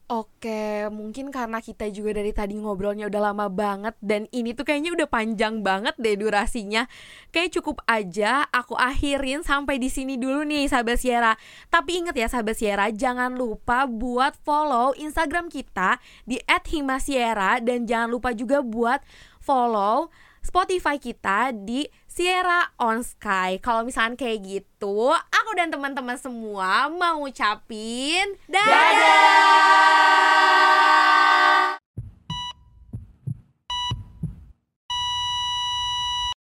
Oke, 0.06 0.86
mungkin 0.94 1.34
karena 1.34 1.58
kita 1.58 1.90
juga 1.90 2.14
dari 2.14 2.30
tadi 2.30 2.54
ngobrolnya 2.54 3.10
udah 3.10 3.22
lama 3.26 3.50
banget 3.50 3.98
dan 3.98 4.30
ini 4.30 4.54
tuh 4.54 4.62
kayaknya 4.62 4.94
udah 4.94 5.10
panjang 5.10 5.66
banget 5.66 5.98
deh 5.98 6.14
durasinya. 6.14 6.86
Kayak 7.34 7.58
cukup 7.58 7.82
aja 7.90 8.46
aku 8.54 8.78
akhirin 8.78 9.42
sampai 9.42 9.82
di 9.82 9.90
sini 9.90 10.14
dulu 10.14 10.46
nih 10.46 10.70
sahabat 10.70 11.02
Sierra. 11.02 11.34
Tapi 11.74 12.06
inget 12.06 12.14
ya 12.22 12.30
sahabat 12.30 12.54
Sierra, 12.54 12.86
jangan 12.94 13.34
lupa 13.34 13.90
buat 13.90 14.38
follow 14.46 14.94
Instagram 14.94 15.50
kita 15.50 15.98
di 16.22 16.38
@himasiera 16.46 17.58
dan 17.58 17.82
jangan 17.82 18.06
lupa 18.06 18.30
juga 18.30 18.62
buat 18.62 19.02
follow 19.42 20.14
Spotify 20.38 21.02
kita 21.02 21.50
di 21.50 21.82
Sierra 22.16 22.72
on 22.80 23.04
Sky. 23.04 23.60
Kalau 23.60 23.84
misalkan 23.84 24.16
kayak 24.16 24.40
gitu, 24.40 25.12
aku 25.12 25.50
dan 25.52 25.68
teman-teman 25.68 26.16
semua 26.16 26.88
mau 26.88 27.20
ngucapin 27.20 28.40
dadah. 28.48 28.96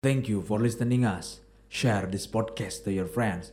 Thank 0.00 0.32
you 0.32 0.40
for 0.40 0.56
listening 0.56 1.04
us. 1.04 1.44
Share 1.68 2.08
this 2.08 2.24
podcast 2.24 2.88
to 2.88 2.90
your 2.96 3.04
friends 3.04 3.52